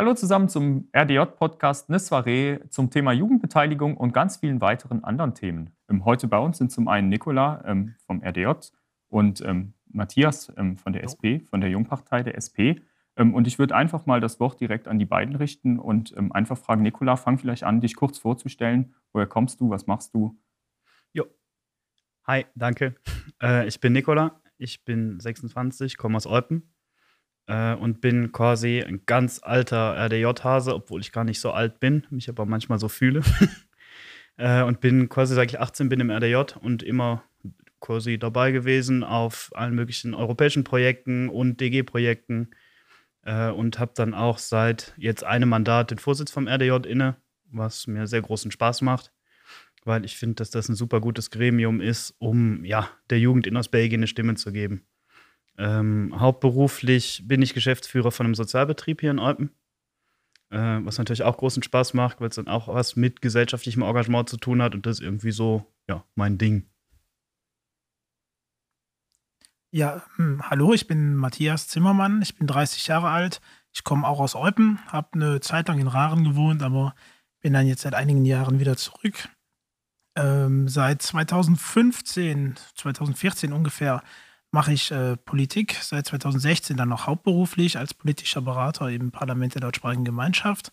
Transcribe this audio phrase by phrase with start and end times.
[0.00, 5.76] Hallo zusammen zum RDJ-Podcast Nisware zum Thema Jugendbeteiligung und ganz vielen weiteren anderen Themen.
[5.90, 8.70] Ähm, heute bei uns sind zum einen Nicola ähm, vom RDJ
[9.10, 12.80] und ähm, Matthias von der SP, von der Jungpartei der SP.
[13.14, 16.80] Und ich würde einfach mal das Wort direkt an die beiden richten und einfach fragen,
[16.80, 18.94] Nicola, fang vielleicht an, dich kurz vorzustellen.
[19.12, 19.68] Woher kommst du?
[19.68, 20.34] Was machst du?
[21.12, 21.26] Jo.
[22.26, 22.94] Hi, danke.
[23.42, 26.72] Äh, ich bin Nicola, ich bin 26, komme aus Eupen
[27.50, 32.06] äh, und bin quasi ein ganz alter RDJ-Hase, obwohl ich gar nicht so alt bin,
[32.10, 33.22] mich aber manchmal so fühle.
[34.36, 37.24] äh, und bin quasi, seit ich 18 bin im RDJ und immer
[37.80, 42.50] quasi dabei gewesen auf allen möglichen europäischen Projekten und DG-Projekten
[43.24, 47.16] äh, und habe dann auch seit jetzt einem Mandat den Vorsitz vom RDJ inne,
[47.50, 49.12] was mir sehr großen Spaß macht,
[49.84, 53.56] weil ich finde, dass das ein super gutes Gremium ist, um ja, der Jugend in
[53.56, 54.84] Ostbelgien eine Stimme zu geben.
[55.60, 59.50] Ähm, hauptberuflich bin ich Geschäftsführer von einem Sozialbetrieb hier in Eupen,
[60.48, 64.30] äh, was natürlich auch großen Spaß macht, weil es dann auch was mit gesellschaftlichem Engagement
[64.30, 66.66] zu tun hat und das ist irgendwie so, ja, mein Ding.
[69.70, 74.18] Ja, hm, hallo, ich bin Matthias Zimmermann, ich bin 30 Jahre alt, ich komme auch
[74.18, 76.94] aus Eupen, habe eine Zeit lang in Raren gewohnt, aber
[77.40, 79.28] bin dann jetzt seit einigen Jahren wieder zurück.
[80.16, 84.02] Ähm, seit 2015, 2014 ungefähr
[84.52, 89.60] mache ich äh, Politik, seit 2016 dann noch hauptberuflich als politischer Berater im Parlament der
[89.60, 90.70] deutschsprachigen Gemeinschaft.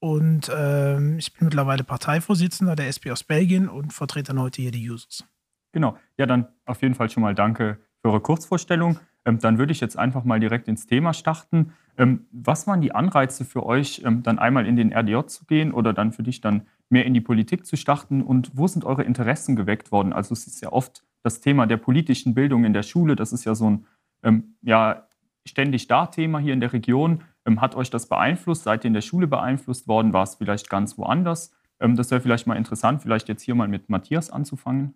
[0.00, 4.70] Und ähm, ich bin mittlerweile Parteivorsitzender der SP aus Belgien und vertrete dann heute hier
[4.70, 5.24] die Users.
[5.72, 8.98] Genau, ja, dann auf jeden Fall schon mal danke für eure Kurzvorstellung.
[9.24, 11.72] Ähm, dann würde ich jetzt einfach mal direkt ins Thema starten.
[11.96, 15.72] Ähm, was waren die Anreize für euch, ähm, dann einmal in den RDJ zu gehen
[15.72, 18.22] oder dann für dich dann mehr in die Politik zu starten?
[18.22, 20.12] Und wo sind eure Interessen geweckt worden?
[20.12, 23.16] Also es ist ja oft das Thema der politischen Bildung in der Schule.
[23.16, 23.86] Das ist ja so ein
[24.22, 25.06] ähm, ja,
[25.46, 27.24] ständig da Thema hier in der Region.
[27.44, 28.64] Ähm, hat euch das beeinflusst?
[28.64, 30.12] Seid ihr in der Schule beeinflusst worden?
[30.12, 31.52] War es vielleicht ganz woanders?
[31.80, 34.94] Ähm, das wäre vielleicht mal interessant, vielleicht jetzt hier mal mit Matthias anzufangen.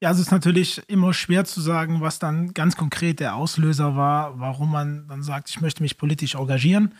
[0.00, 4.40] Ja, es ist natürlich immer schwer zu sagen, was dann ganz konkret der Auslöser war,
[4.40, 6.94] warum man dann sagt, ich möchte mich politisch engagieren.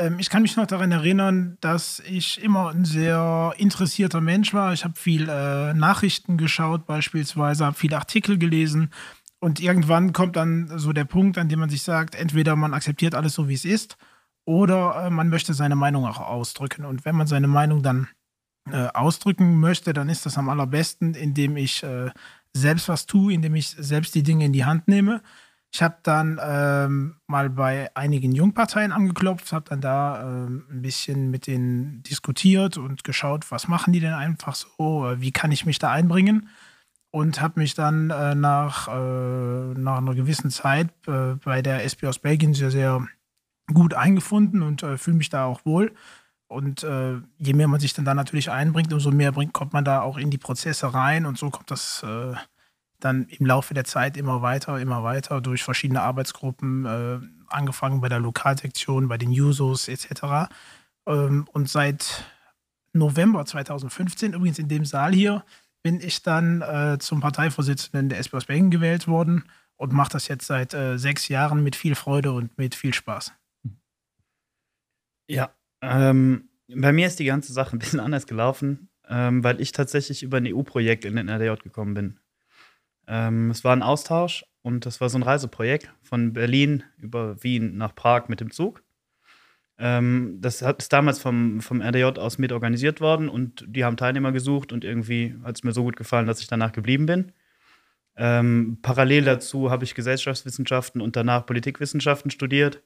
[0.00, 4.72] Ähm, ich kann mich noch daran erinnern, dass ich immer ein sehr interessierter Mensch war.
[4.72, 8.90] Ich habe viel äh, Nachrichten geschaut, beispielsweise, habe viele Artikel gelesen.
[9.40, 13.14] Und irgendwann kommt dann so der Punkt, an dem man sich sagt, entweder man akzeptiert
[13.14, 13.96] alles so, wie es ist,
[14.46, 16.84] oder äh, man möchte seine Meinung auch ausdrücken.
[16.84, 18.08] Und wenn man seine Meinung dann
[18.70, 22.10] äh, ausdrücken möchte, dann ist das am allerbesten, indem ich äh,
[22.54, 25.22] selbst was tue, indem ich selbst die Dinge in die Hand nehme.
[25.72, 31.30] Ich habe dann ähm, mal bei einigen Jungparteien angeklopft, habe dann da ähm, ein bisschen
[31.30, 35.66] mit denen diskutiert und geschaut, was machen die denn einfach so, äh, wie kann ich
[35.66, 36.48] mich da einbringen
[37.12, 42.06] und habe mich dann äh, nach, äh, nach einer gewissen Zeit äh, bei der SP
[42.06, 43.06] aus Belgien sehr, sehr
[43.72, 45.92] gut eingefunden und äh, fühle mich da auch wohl.
[46.48, 49.84] Und äh, je mehr man sich dann da natürlich einbringt, umso mehr bringt, kommt man
[49.84, 52.04] da auch in die Prozesse rein und so kommt das
[53.00, 57.18] dann im Laufe der Zeit immer weiter, immer weiter durch verschiedene Arbeitsgruppen, äh,
[57.48, 60.50] angefangen bei der Lokalsektion, bei den Jusos etc.
[61.06, 62.24] Ähm, und seit
[62.92, 65.44] November 2015, übrigens in dem Saal hier,
[65.82, 69.44] bin ich dann äh, zum Parteivorsitzenden der SP Berlin gewählt worden
[69.76, 73.32] und mache das jetzt seit äh, sechs Jahren mit viel Freude und mit viel Spaß.
[75.28, 79.72] Ja, ähm, bei mir ist die ganze Sache ein bisschen anders gelaufen, ähm, weil ich
[79.72, 82.20] tatsächlich über ein EU-Projekt in den RDJ gekommen bin.
[83.10, 87.76] Ähm, es war ein Austausch und das war so ein Reiseprojekt von Berlin über Wien
[87.76, 88.84] nach Prag mit dem Zug.
[89.78, 93.96] Ähm, das hat, ist damals vom, vom RDJ aus mit organisiert worden und die haben
[93.96, 97.32] Teilnehmer gesucht und irgendwie hat es mir so gut gefallen, dass ich danach geblieben bin.
[98.16, 102.80] Ähm, parallel dazu habe ich Gesellschaftswissenschaften und danach Politikwissenschaften studiert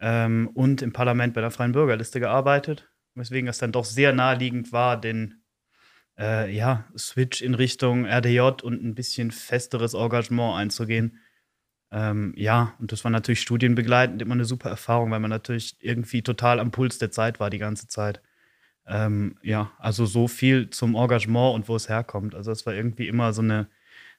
[0.00, 4.72] ähm, und im Parlament bei der Freien Bürgerliste gearbeitet, weswegen es dann doch sehr naheliegend
[4.72, 5.42] war, den
[6.18, 11.18] äh, ja, Switch in Richtung RDJ und ein bisschen festeres Engagement einzugehen.
[11.92, 16.22] Ähm, ja, und das war natürlich studienbegleitend immer eine super Erfahrung, weil man natürlich irgendwie
[16.22, 18.20] total am Puls der Zeit war die ganze Zeit.
[18.86, 22.34] Ähm, ja, also so viel zum Engagement und wo es herkommt.
[22.34, 23.68] Also es war irgendwie immer so eine,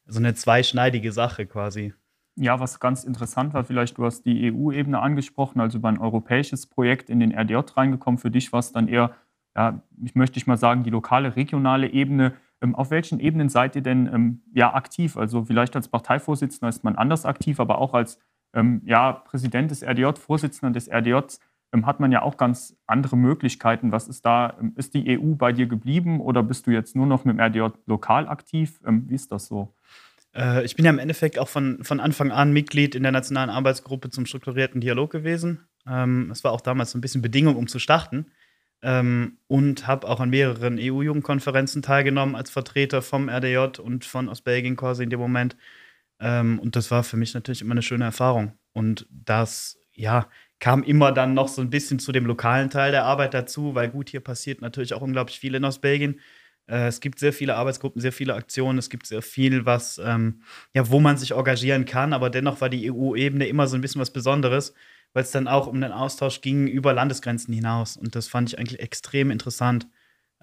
[0.06, 1.94] so eine zweischneidige Sache quasi.
[2.36, 6.68] Ja, was ganz interessant war, vielleicht du hast die EU-Ebene angesprochen, also über ein europäisches
[6.68, 8.20] Projekt in den RDJ reingekommen.
[8.20, 9.16] Für dich war es dann eher,
[9.58, 12.34] ja, ich möchte mal sagen, die lokale, regionale Ebene.
[12.62, 15.18] Ähm, auf welchen Ebenen seid ihr denn ähm, ja, aktiv?
[15.18, 18.20] Also vielleicht als Parteivorsitzender ist man anders aktiv, aber auch als
[18.54, 21.40] ähm, ja, Präsident des RDJ, Vorsitzender des RDJ
[21.84, 23.92] hat man ja auch ganz andere Möglichkeiten.
[23.92, 24.58] Was ist da?
[24.76, 27.78] Ist die EU bei dir geblieben oder bist du jetzt nur noch mit dem RDJ
[27.86, 28.80] lokal aktiv?
[28.84, 29.76] Wie ist das so?
[30.34, 33.52] Äh, ich bin ja im Endeffekt auch von, von Anfang an Mitglied in der Nationalen
[33.52, 35.68] Arbeitsgruppe zum strukturierten Dialog gewesen.
[35.86, 38.26] Es war auch damals so ein bisschen Bedingung, um zu starten.
[38.84, 44.76] Ähm, und habe auch an mehreren EU-Jugendkonferenzen teilgenommen als Vertreter vom RDJ und von Ostbelgien
[44.76, 45.58] quasi in dem Moment.
[46.20, 48.54] Ähm, und das war für mich natürlich immer eine schöne Erfahrung.
[48.74, 50.30] Und das, ja,
[50.60, 53.90] kam immer dann noch so ein bisschen zu dem lokalen Teil der Arbeit dazu, weil
[53.90, 56.20] gut, hier passiert natürlich auch unglaublich viel in Ostbelgien.
[56.68, 60.42] Äh, es gibt sehr viele Arbeitsgruppen, sehr viele Aktionen, es gibt sehr viel, was, ähm,
[60.74, 64.02] ja, wo man sich engagieren kann, aber dennoch war die EU-Ebene immer so ein bisschen
[64.02, 64.74] was Besonderes,
[65.14, 67.98] weil es dann auch um den Austausch ging über Landesgrenzen hinaus.
[67.98, 69.88] Und das fand ich eigentlich extrem interessant.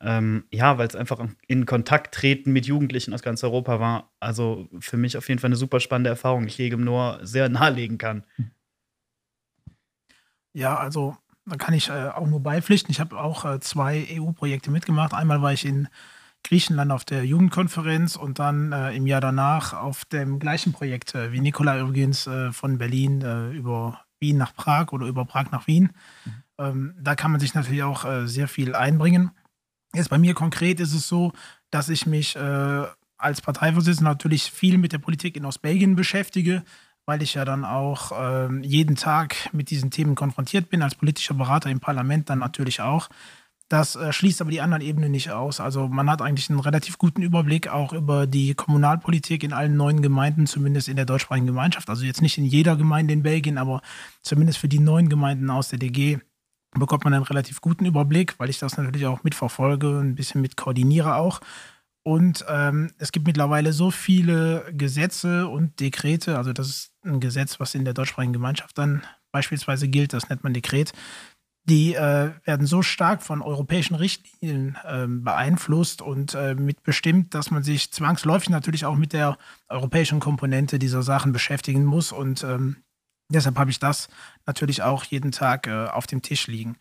[0.01, 4.13] Ähm, ja, weil es einfach in Kontakt treten mit Jugendlichen aus ganz Europa war.
[4.21, 7.49] Also für mich auf jeden Fall eine super spannende Erfahrung, die ich jedem nur sehr
[7.51, 8.25] nahelegen kann.
[10.53, 12.91] Ja, also da kann ich äh, auch nur beipflichten.
[12.91, 15.15] Ich habe auch äh, zwei EU-Projekte mitgemacht.
[15.15, 15.89] Einmal war ich in
[16.43, 21.33] Griechenland auf der Jugendkonferenz und dann äh, im Jahr danach auf dem gleichen Projekt, äh,
[21.33, 25.67] wie Nikola übrigens äh, von Berlin äh, über Wien nach Prag oder über Prag nach
[25.67, 25.91] Wien.
[26.25, 26.33] Mhm.
[26.57, 29.31] Ähm, da kann man sich natürlich auch sehr viel einbringen.
[29.93, 31.33] Jetzt bei mir konkret ist es so,
[31.71, 36.63] dass ich mich als Parteivorsitzender natürlich viel mit der Politik in Ostbelgien beschäftige,
[37.07, 41.35] weil ich ja dann auch äh, jeden Tag mit diesen Themen konfrontiert bin, als politischer
[41.35, 43.09] Berater im Parlament dann natürlich auch.
[43.69, 45.59] Das äh, schließt aber die anderen Ebenen nicht aus.
[45.59, 50.03] Also man hat eigentlich einen relativ guten Überblick auch über die Kommunalpolitik in allen neuen
[50.03, 51.89] Gemeinden, zumindest in der deutschsprachigen Gemeinschaft.
[51.89, 53.81] Also jetzt nicht in jeder Gemeinde in Belgien, aber
[54.23, 56.19] zumindest für die neuen Gemeinden aus der DG
[56.79, 60.57] bekommt man einen relativ guten Überblick, weil ich das natürlich auch mitverfolge, ein bisschen mit
[60.57, 61.41] koordiniere auch.
[62.03, 67.61] Und ähm, es gibt mittlerweile so viele Gesetze und Dekrete, also das ist ein Gesetz,
[67.61, 69.03] was in der deutschsprachigen Gemeinschaft dann
[69.33, 70.93] beispielsweise gilt, das nennt man Dekret,
[71.65, 77.63] die äh, werden so stark von europäischen Richtlinien äh, beeinflusst und äh, mitbestimmt, dass man
[77.63, 79.39] sich zwangsläufig natürlich auch mit der
[79.69, 82.13] europäischen Komponente dieser Sachen beschäftigen muss.
[82.13, 82.77] Und ähm,
[83.31, 84.09] deshalb habe ich das
[84.47, 86.77] natürlich auch jeden Tag äh, auf dem Tisch liegen.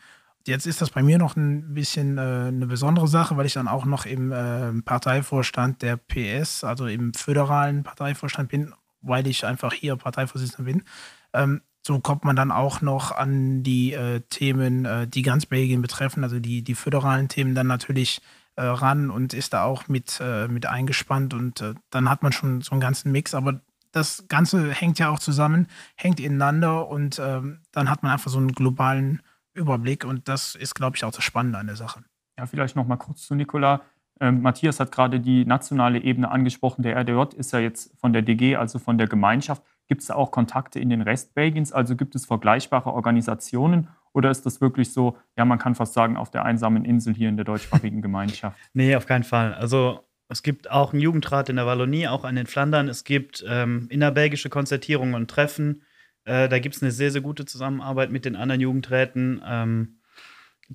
[0.46, 3.70] Jetzt ist das bei mir noch ein bisschen äh, eine besondere Sache, weil ich dann
[3.70, 9.72] auch noch im äh, Parteivorstand der PS, also im föderalen Parteivorstand bin, weil ich einfach
[9.72, 10.84] hier Parteivorsitzender bin.
[11.32, 15.82] Ähm, so kommt man dann auch noch an die äh, Themen, äh, die ganz Belgien
[15.82, 18.22] betreffen, also die, die föderalen Themen dann natürlich
[18.56, 22.62] äh, ran und ist da auch mit, äh, mit eingespannt und dann hat man schon
[22.62, 23.60] so einen ganzen Mix, aber
[23.92, 28.40] das Ganze hängt ja auch zusammen, hängt ineinander und ähm, dann hat man einfach so
[28.40, 29.22] einen globalen
[29.54, 32.04] Überblick und das ist, glaube ich, auch das Spannende an der Sache.
[32.38, 33.82] Ja, vielleicht noch mal kurz zu Nicola.
[34.20, 36.82] Ähm, Matthias hat gerade die nationale Ebene angesprochen.
[36.82, 39.64] Der RDJ ist ja jetzt von der DG, also von der Gemeinschaft.
[39.88, 41.72] Gibt es da auch Kontakte in den Rest Belgiens?
[41.72, 46.18] Also gibt es vergleichbare Organisationen oder ist das wirklich so, ja, man kann fast sagen,
[46.18, 48.58] auf der einsamen Insel hier in der deutschsprachigen Gemeinschaft?
[48.74, 49.54] nee, auf keinen Fall.
[49.54, 50.00] Also
[50.30, 52.88] es gibt auch einen Jugendrat in der Wallonie, auch einen in Flandern.
[52.88, 55.84] Es gibt ähm, innerbelgische Konzertierungen und Treffen.
[56.26, 60.00] Äh, da gibt es eine sehr, sehr gute Zusammenarbeit mit den anderen Jugendräten ähm,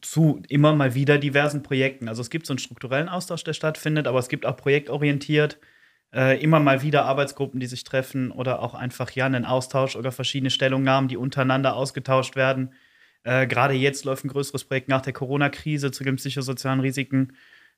[0.02, 2.08] zu immer mal wieder diversen Projekten.
[2.08, 5.58] Also es gibt so einen strukturellen Austausch, der stattfindet, aber es gibt auch projektorientiert
[6.14, 10.12] äh, immer mal wieder Arbeitsgruppen, die sich treffen oder auch einfach ja einen Austausch oder
[10.12, 12.72] verschiedene Stellungnahmen, die untereinander ausgetauscht werden.
[13.24, 17.32] Äh, Gerade jetzt läuft ein größeres Projekt nach der Corona-Krise zu den psychosozialen Risiken,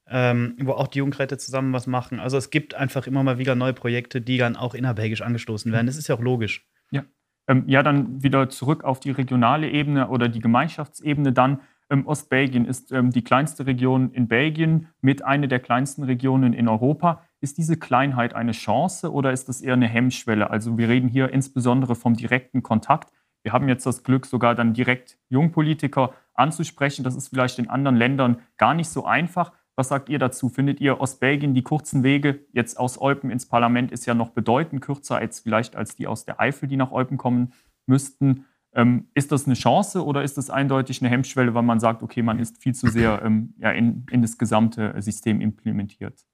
[0.09, 2.21] ähm, wo auch die Jugendräte zusammen was machen.
[2.21, 5.87] Also es gibt einfach immer mal wieder neue Projekte, die dann auch innerbelgisch angestoßen werden.
[5.87, 6.69] Das ist ja auch logisch.
[6.91, 7.05] Ja.
[7.49, 11.61] Ähm, ja, dann wieder zurück auf die regionale Ebene oder die Gemeinschaftsebene dann.
[11.90, 16.69] Ähm, Ostbelgien ist ähm, die kleinste Region in Belgien mit einer der kleinsten Regionen in
[16.69, 17.25] Europa.
[17.40, 20.50] Ist diese Kleinheit eine Chance oder ist das eher eine Hemmschwelle?
[20.50, 23.12] Also wir reden hier insbesondere vom direkten Kontakt.
[23.42, 27.02] Wir haben jetzt das Glück, sogar dann direkt Jungpolitiker anzusprechen.
[27.02, 29.52] Das ist vielleicht in anderen Ländern gar nicht so einfach.
[29.75, 30.50] Was sagt ihr dazu?
[30.50, 34.82] Findet ihr Ostbelgien die kurzen Wege jetzt aus Eupen ins Parlament ist ja noch bedeutend
[34.82, 37.54] kürzer als vielleicht als die aus der Eifel, die nach Eupen kommen
[37.87, 38.44] müssten?
[38.75, 42.23] Ähm, ist das eine Chance oder ist das eindeutig eine Hemmschwelle, weil man sagt, okay,
[42.23, 46.26] man ist viel zu sehr ähm, ja, in, in das gesamte System implementiert?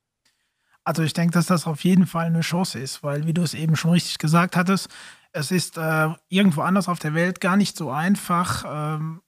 [0.87, 3.55] Also ich denke, dass das auf jeden Fall eine Chance ist, weil wie du es
[3.55, 4.89] eben schon richtig gesagt hattest,
[5.33, 9.21] es ist äh, irgendwo anders auf der Welt gar nicht so einfach, ähm,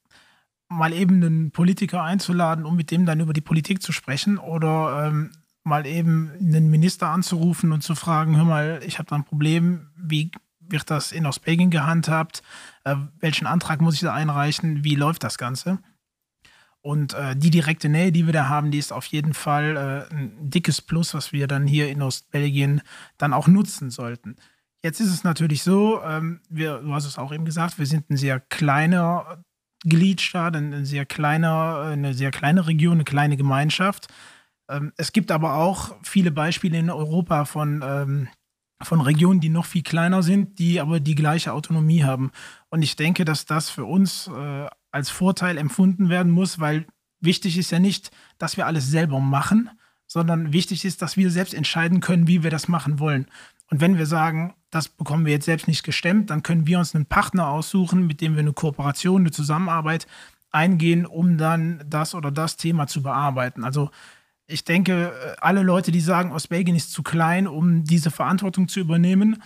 [0.68, 5.08] mal eben einen Politiker einzuladen, um mit dem dann über die Politik zu sprechen oder
[5.08, 5.32] ähm,
[5.64, 9.88] mal eben einen Minister anzurufen und zu fragen, hör mal, ich habe da ein Problem,
[9.96, 12.42] wie wird das in Ostbelgien gehandhabt,
[12.84, 15.80] äh, welchen Antrag muss ich da einreichen, wie läuft das Ganze?
[16.88, 19.76] Und äh, die direkte Nähe, die wir da haben, die ist auf jeden Fall
[20.10, 22.80] äh, ein dickes Plus, was wir dann hier in Ostbelgien
[23.18, 24.36] dann auch nutzen sollten.
[24.82, 28.08] Jetzt ist es natürlich so, ähm, wir, du hast es auch eben gesagt, wir sind
[28.08, 29.44] ein sehr kleiner
[29.84, 34.06] Gliedstaat, ein sehr kleiner, eine sehr kleine Region, eine kleine Gemeinschaft.
[34.70, 38.28] Ähm, es gibt aber auch viele Beispiele in Europa von ähm,
[38.80, 42.30] von Regionen, die noch viel kleiner sind, die aber die gleiche Autonomie haben.
[42.70, 46.86] Und ich denke, dass das für uns äh, als Vorteil empfunden werden muss, weil
[47.20, 49.70] wichtig ist ja nicht, dass wir alles selber machen,
[50.06, 53.26] sondern wichtig ist, dass wir selbst entscheiden können, wie wir das machen wollen.
[53.70, 56.94] Und wenn wir sagen, das bekommen wir jetzt selbst nicht gestemmt, dann können wir uns
[56.94, 60.06] einen Partner aussuchen, mit dem wir eine Kooperation, eine Zusammenarbeit
[60.50, 63.64] eingehen, um dann das oder das Thema zu bearbeiten.
[63.64, 63.90] Also
[64.46, 69.42] ich denke, alle Leute, die sagen, Ostbelgien ist zu klein, um diese Verantwortung zu übernehmen,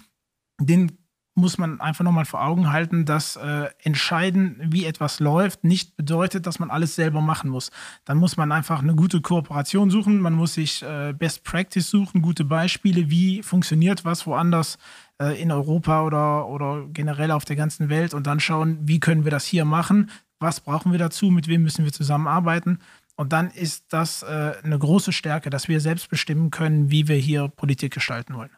[0.61, 0.99] denen
[1.35, 6.47] muss man einfach nochmal vor Augen halten, dass äh, entscheiden, wie etwas läuft, nicht bedeutet,
[6.47, 7.71] dass man alles selber machen muss.
[8.05, 12.21] Dann muss man einfach eine gute Kooperation suchen, man muss sich äh, Best Practice suchen,
[12.21, 14.79] gute Beispiele, wie funktioniert was woanders
[15.19, 19.25] äh, in Europa oder, oder generell auf der ganzen Welt und dann schauen, wie können
[19.25, 22.79] wir das hier machen, was brauchen wir dazu, mit wem müssen wir zusammenarbeiten.
[23.17, 27.17] Und dann ist das äh, eine große Stärke, dass wir selbst bestimmen können, wie wir
[27.17, 28.51] hier Politik gestalten wollen.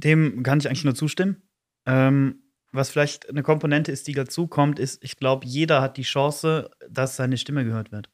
[0.00, 1.42] Dem kann ich eigentlich nur zustimmen.
[1.86, 2.42] Ähm,
[2.72, 6.70] was vielleicht eine Komponente ist, die dazu kommt, ist, ich glaube, jeder hat die Chance,
[6.88, 8.10] dass seine Stimme gehört wird.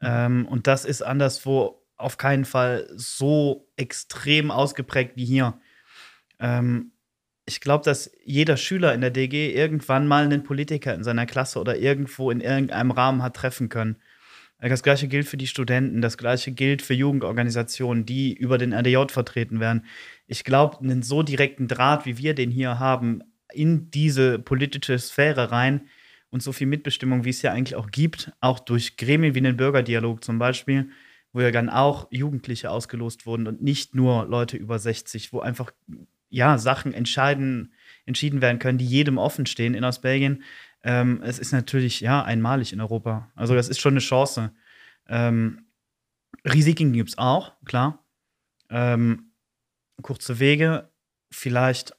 [0.00, 5.60] Ähm, und das ist anderswo auf keinen Fall so extrem ausgeprägt wie hier.
[6.38, 6.92] Ähm,
[7.44, 11.60] ich glaube, dass jeder Schüler in der DG irgendwann mal einen Politiker in seiner Klasse
[11.60, 13.96] oder irgendwo in irgendeinem Rahmen hat treffen können.
[14.68, 19.08] Das gleiche gilt für die Studenten, das gleiche gilt für Jugendorganisationen, die über den RDJ
[19.08, 19.84] vertreten werden.
[20.28, 25.50] Ich glaube, einen so direkten Draht, wie wir den hier haben, in diese politische Sphäre
[25.50, 25.88] rein
[26.30, 29.56] und so viel Mitbestimmung, wie es ja eigentlich auch gibt, auch durch Gremien wie den
[29.56, 30.90] Bürgerdialog zum Beispiel,
[31.32, 35.72] wo ja dann auch Jugendliche ausgelost wurden und nicht nur Leute über 60, wo einfach
[36.30, 37.74] ja Sachen entscheiden,
[38.06, 40.42] entschieden werden können, die jedem offen stehen in Ostbelgien.
[40.82, 43.30] Ähm, es ist natürlich ja einmalig in Europa.
[43.34, 44.52] Also das ist schon eine Chance.
[45.08, 45.66] Ähm,
[46.44, 48.04] Risiken gibt es auch, klar.
[48.68, 49.32] Ähm,
[50.02, 50.90] kurze Wege,
[51.30, 51.94] vielleicht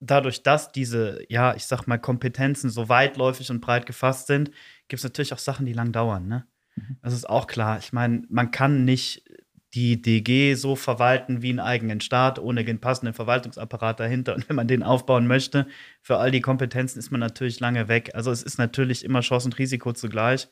[0.00, 4.50] dadurch, dass diese, ja, ich sag mal, Kompetenzen so weitläufig und breit gefasst sind,
[4.88, 6.26] gibt es natürlich auch Sachen, die lang dauern.
[6.26, 6.46] Ne?
[6.76, 6.96] Mhm.
[7.02, 7.78] Das ist auch klar.
[7.78, 9.24] Ich meine, man kann nicht
[9.74, 14.34] die DG so verwalten wie einen eigenen Staat, ohne den passenden Verwaltungsapparat dahinter.
[14.34, 15.66] Und wenn man den aufbauen möchte,
[16.02, 18.10] für all die Kompetenzen ist man natürlich lange weg.
[18.14, 20.48] Also es ist natürlich immer Chance und Risiko zugleich.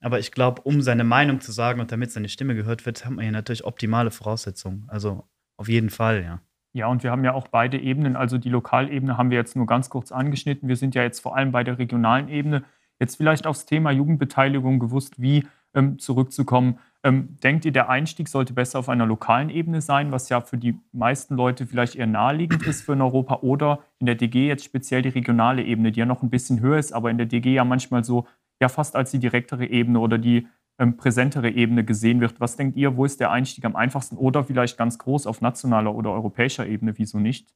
[0.00, 3.12] Aber ich glaube, um seine Meinung zu sagen und damit seine Stimme gehört wird, hat
[3.12, 4.84] man hier natürlich optimale Voraussetzungen.
[4.88, 5.24] Also
[5.56, 6.40] auf jeden Fall, ja.
[6.72, 8.16] Ja, und wir haben ja auch beide Ebenen.
[8.16, 10.68] Also die Lokalebene haben wir jetzt nur ganz kurz angeschnitten.
[10.68, 12.64] Wir sind ja jetzt vor allem bei der regionalen Ebene.
[13.00, 16.78] Jetzt vielleicht aufs Thema Jugendbeteiligung gewusst, wie ähm, zurückzukommen.
[17.06, 20.58] Ähm, denkt ihr, der Einstieg sollte besser auf einer lokalen Ebene sein, was ja für
[20.58, 24.64] die meisten Leute vielleicht eher naheliegend ist für in Europa oder in der DG jetzt
[24.64, 27.54] speziell die regionale Ebene, die ja noch ein bisschen höher ist, aber in der DG
[27.54, 28.26] ja manchmal so
[28.60, 30.48] ja fast als die direktere Ebene oder die
[30.80, 32.40] ähm, präsentere Ebene gesehen wird.
[32.40, 35.94] Was denkt ihr, wo ist der Einstieg am einfachsten oder vielleicht ganz groß auf nationaler
[35.94, 36.98] oder europäischer Ebene?
[36.98, 37.54] Wieso nicht?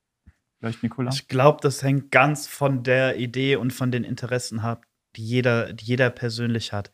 [0.61, 1.11] Vielleicht Nicola?
[1.13, 5.73] Ich glaube, das hängt ganz von der Idee und von den Interessen ab, die jeder,
[5.73, 6.93] die jeder persönlich hat.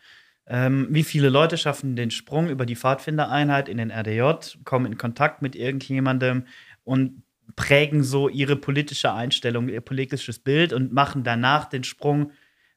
[0.49, 4.99] Ähm, wie viele Leute schaffen den Sprung über die Pfadfindereinheit in den RDJ, kommen in
[4.99, 6.45] Kontakt mit irgendjemandem
[6.85, 7.23] und
[7.57, 12.33] prägen so ihre politische Einstellung, ihr politisches Bild und machen danach den Sprung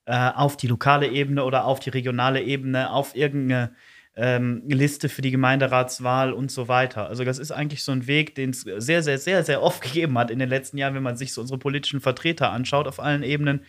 [0.06, 3.74] äh, auf die lokale Ebene oder auf die regionale Ebene, auf irgendeine
[4.16, 7.08] ähm, Liste für die Gemeinderatswahl und so weiter.
[7.08, 10.18] Also das ist eigentlich so ein Weg, den es sehr, sehr, sehr, sehr oft gegeben
[10.18, 13.24] hat in den letzten Jahren, wenn man sich so unsere politischen Vertreter anschaut auf allen
[13.24, 13.62] Ebenen.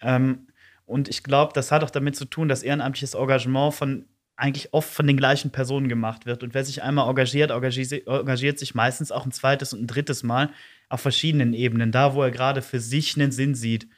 [0.00, 0.46] Ähm,
[0.92, 4.04] und ich glaube, das hat auch damit zu tun, dass ehrenamtliches Engagement von
[4.36, 6.42] eigentlich oft von den gleichen Personen gemacht wird.
[6.42, 10.50] Und wer sich einmal engagiert, engagiert sich meistens auch ein zweites und ein drittes Mal
[10.88, 13.88] auf verschiedenen Ebenen, da wo er gerade für sich einen Sinn sieht.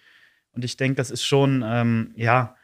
[0.53, 2.57] Und ich denke, das ist schon, ähm, ja,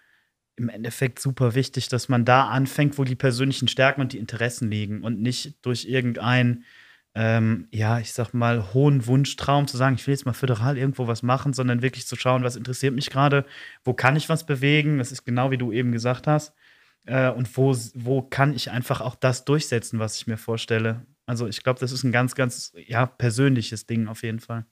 [0.57, 4.71] im Endeffekt super wichtig, dass man da anfängt, wo die persönlichen Stärken und die Interessen
[4.71, 6.65] liegen und nicht durch irgendeinen,
[7.15, 11.07] ähm, ja, ich sag mal, hohen Wunschtraum zu sagen, ich will jetzt mal föderal irgendwo
[11.09, 13.45] was machen, sondern wirklich zu schauen, was interessiert mich gerade,
[13.85, 16.55] wo kann ich was bewegen, das ist genau wie du eben gesagt hast,
[17.07, 21.07] äh, und wo, wo kann ich einfach auch das durchsetzen, was ich mir vorstelle.
[21.27, 24.67] Also ich glaube, das ist ein ganz, ganz, ja, persönliches Ding auf jeden Fall.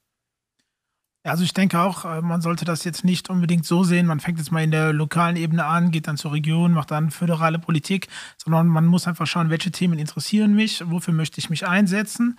[1.28, 4.38] Also ich denke auch, äh, man sollte das jetzt nicht unbedingt so sehen, man fängt
[4.38, 8.08] jetzt mal in der lokalen Ebene an, geht dann zur Region, macht dann föderale Politik,
[8.36, 12.38] sondern man muss einfach schauen, welche Themen interessieren mich, wofür möchte ich mich einsetzen.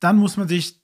[0.00, 0.80] Dann muss man sich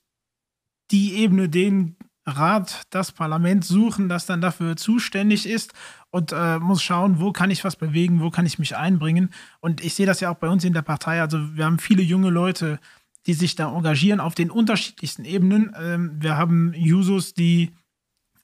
[0.91, 1.97] die Ebene, den
[2.27, 5.73] Rat, das Parlament suchen, das dann dafür zuständig ist
[6.09, 9.29] und äh, muss schauen, wo kann ich was bewegen, wo kann ich mich einbringen.
[9.59, 11.21] Und ich sehe das ja auch bei uns in der Partei.
[11.21, 12.79] Also wir haben viele junge Leute,
[13.27, 15.75] die sich da engagieren auf den unterschiedlichsten Ebenen.
[15.79, 17.71] Ähm, wir haben Jusos, die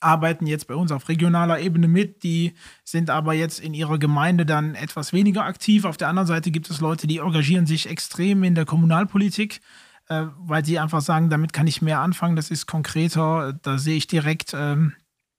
[0.00, 4.44] arbeiten jetzt bei uns auf regionaler Ebene mit, die sind aber jetzt in ihrer Gemeinde
[4.44, 5.84] dann etwas weniger aktiv.
[5.84, 9.60] Auf der anderen Seite gibt es Leute, die engagieren sich extrem in der Kommunalpolitik.
[10.08, 13.96] äh, weil sie einfach sagen, damit kann ich mehr anfangen, das ist konkreter, da sehe
[13.96, 14.94] ich direkt, ähm,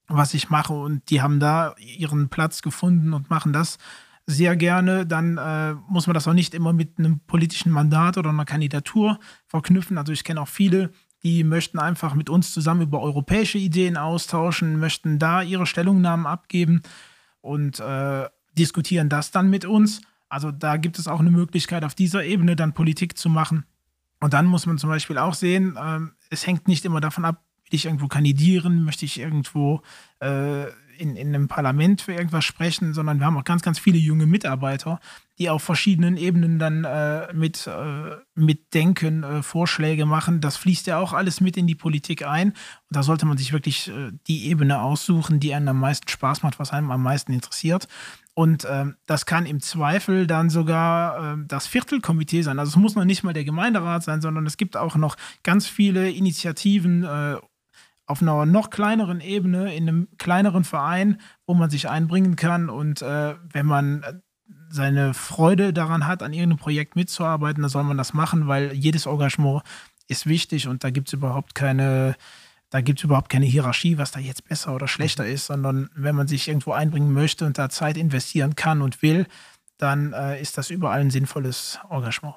[0.08, 3.78] was ich mache und die haben da ihren Platz gefunden und machen das
[4.26, 5.06] sehr gerne.
[5.06, 9.18] Dann äh, muss man das auch nicht immer mit einem politischen Mandat oder einer Kandidatur
[9.46, 9.98] verknüpfen.
[9.98, 10.90] Also ich kenne auch viele,
[11.22, 16.82] die möchten einfach mit uns zusammen über europäische Ideen austauschen, möchten da ihre Stellungnahmen abgeben
[17.40, 20.02] und äh, diskutieren das dann mit uns.
[20.28, 23.64] Also da gibt es auch eine Möglichkeit, auf dieser Ebene dann Politik zu machen.
[24.20, 27.42] Und dann muss man zum Beispiel auch sehen, ähm, es hängt nicht immer davon ab,
[27.64, 29.82] will ich irgendwo kandidieren, möchte ich irgendwo
[30.20, 30.66] äh,
[30.98, 34.26] in, in einem Parlament für irgendwas sprechen, sondern wir haben auch ganz, ganz viele junge
[34.26, 35.00] Mitarbeiter,
[35.38, 40.40] die auf verschiedenen Ebenen dann äh, mit, äh, mitdenken, äh, Vorschläge machen.
[40.40, 42.50] Das fließt ja auch alles mit in die Politik ein.
[42.50, 42.56] Und
[42.90, 46.58] da sollte man sich wirklich äh, die Ebene aussuchen, die einem am meisten Spaß macht,
[46.58, 47.88] was einem am meisten interessiert.
[48.34, 52.58] Und ähm, das kann im Zweifel dann sogar äh, das Viertelkomitee sein.
[52.58, 55.66] Also es muss noch nicht mal der Gemeinderat sein, sondern es gibt auch noch ganz
[55.66, 57.36] viele Initiativen äh,
[58.06, 62.68] auf einer noch kleineren Ebene, in einem kleineren Verein, wo man sich einbringen kann.
[62.68, 64.22] Und äh, wenn man
[64.68, 69.06] seine Freude daran hat, an irgendeinem Projekt mitzuarbeiten, dann soll man das machen, weil jedes
[69.06, 69.62] Engagement
[70.08, 72.16] ist wichtig und da gibt es überhaupt keine,
[72.70, 76.28] da gibt überhaupt keine Hierarchie, was da jetzt besser oder schlechter ist, sondern wenn man
[76.28, 79.26] sich irgendwo einbringen möchte und da Zeit investieren kann und will,
[79.78, 82.36] dann äh, ist das überall ein sinnvolles Engagement.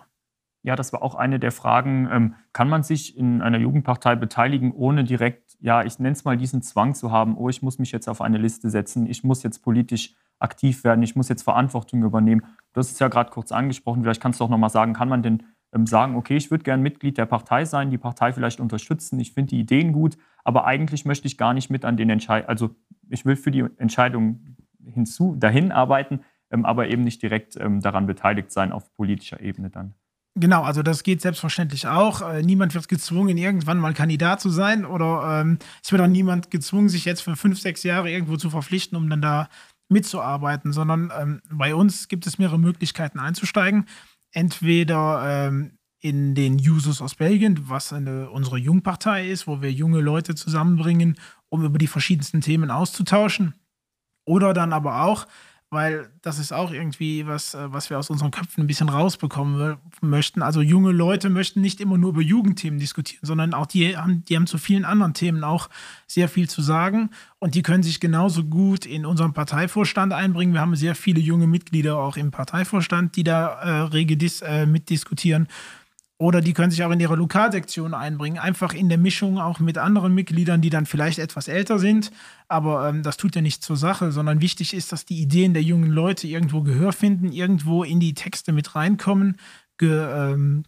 [0.68, 2.10] Ja, das war auch eine der Fragen.
[2.12, 6.36] Ähm, kann man sich in einer Jugendpartei beteiligen, ohne direkt, ja, ich nenne es mal
[6.36, 9.44] diesen Zwang zu haben, oh, ich muss mich jetzt auf eine Liste setzen, ich muss
[9.44, 12.44] jetzt politisch aktiv werden, ich muss jetzt Verantwortung übernehmen.
[12.76, 15.44] Hast es ja gerade kurz angesprochen, vielleicht kannst du auch nochmal sagen, kann man denn
[15.72, 19.34] ähm, sagen, okay, ich würde gerne Mitglied der Partei sein, die Partei vielleicht unterstützen, ich
[19.34, 22.76] finde die Ideen gut, aber eigentlich möchte ich gar nicht mit an den Entscheidungen, also
[23.10, 28.06] ich will für die Entscheidung hinzu, dahin arbeiten, ähm, aber eben nicht direkt ähm, daran
[28.06, 29.94] beteiligt sein auf politischer Ebene dann.
[30.40, 32.22] Genau, also das geht selbstverständlich auch.
[32.22, 36.52] Äh, niemand wird gezwungen, irgendwann mal Kandidat zu sein oder ähm, es wird auch niemand
[36.52, 39.50] gezwungen, sich jetzt für fünf, sechs Jahre irgendwo zu verpflichten, um dann da
[39.90, 43.86] mitzuarbeiten, sondern ähm, bei uns gibt es mehrere Möglichkeiten einzusteigen.
[44.32, 50.02] Entweder ähm, in den Jusos aus Belgien, was eine, unsere Jungpartei ist, wo wir junge
[50.02, 51.16] Leute zusammenbringen,
[51.50, 53.56] um über die verschiedensten Themen auszutauschen.
[54.28, 55.26] Oder dann aber auch
[55.70, 59.78] weil das ist auch irgendwie was, äh, was wir aus unseren Köpfen ein bisschen rausbekommen
[60.02, 60.42] möchten.
[60.42, 64.36] Also junge Leute möchten nicht immer nur über Jugendthemen diskutieren, sondern auch die haben, die
[64.36, 65.70] haben zu vielen anderen Themen auch
[66.08, 70.54] sehr viel zu sagen und die können sich genauso gut in unseren Parteivorstand einbringen.
[70.54, 74.66] Wir haben sehr viele junge Mitglieder auch im Parteivorstand, die da äh, rege dis, äh,
[74.66, 75.48] mitdiskutieren.
[76.20, 79.78] Oder die können sich auch in ihre Lokalsektion einbringen, einfach in der Mischung auch mit
[79.78, 82.12] anderen Mitgliedern, die dann vielleicht etwas älter sind.
[82.48, 85.62] Aber ähm, das tut ja nichts zur Sache, sondern wichtig ist, dass die Ideen der
[85.62, 89.38] jungen Leute irgendwo Gehör finden, irgendwo in die Texte mit reinkommen,
[89.78, 90.64] ge, ähm,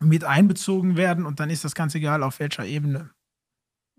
[0.00, 3.10] mit einbezogen werden und dann ist das ganz egal, auf welcher Ebene.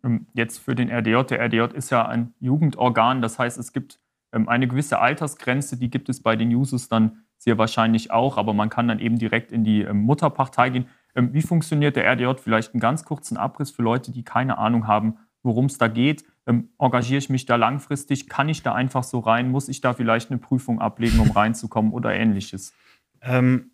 [0.03, 1.23] Ähm, jetzt für den RDJ.
[1.29, 3.99] Der RDJ ist ja ein Jugendorgan, das heißt, es gibt
[4.33, 8.53] ähm, eine gewisse Altersgrenze, die gibt es bei den Jusos dann sehr wahrscheinlich auch, aber
[8.53, 10.89] man kann dann eben direkt in die ähm, Mutterpartei gehen.
[11.15, 12.41] Ähm, wie funktioniert der RDJ?
[12.41, 16.25] Vielleicht einen ganz kurzen Abriss für Leute, die keine Ahnung haben, worum es da geht.
[16.47, 18.27] Ähm, engagiere ich mich da langfristig?
[18.27, 19.51] Kann ich da einfach so rein?
[19.51, 22.73] Muss ich da vielleicht eine Prüfung ablegen, um reinzukommen oder ähnliches?
[23.21, 23.71] Ähm,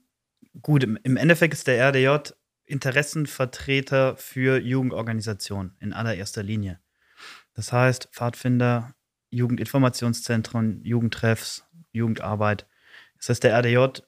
[0.61, 2.33] gut, im Endeffekt ist der RDJ
[2.65, 6.79] Interessenvertreter für Jugendorganisationen in allererster Linie.
[7.53, 8.93] Das heißt, Pfadfinder,
[9.29, 12.67] Jugendinformationszentren, Jugendtreffs, Jugendarbeit.
[13.21, 14.01] Das heißt, der RDJ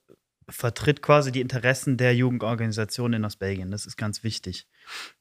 [0.49, 3.71] vertritt quasi die Interessen der Jugendorganisationen aus Belgien.
[3.71, 4.67] Das ist ganz wichtig.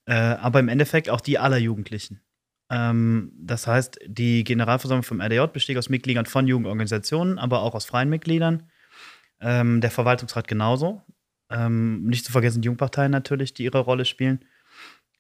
[0.07, 2.22] Äh, aber im Endeffekt auch die aller Jugendlichen.
[2.70, 7.85] Ähm, das heißt, die Generalversammlung vom RDJ besteht aus Mitgliedern von Jugendorganisationen, aber auch aus
[7.85, 8.70] freien Mitgliedern.
[9.40, 11.02] Ähm, der Verwaltungsrat genauso.
[11.50, 14.44] Ähm, nicht zu vergessen die Jungparteien natürlich, die ihre Rolle spielen.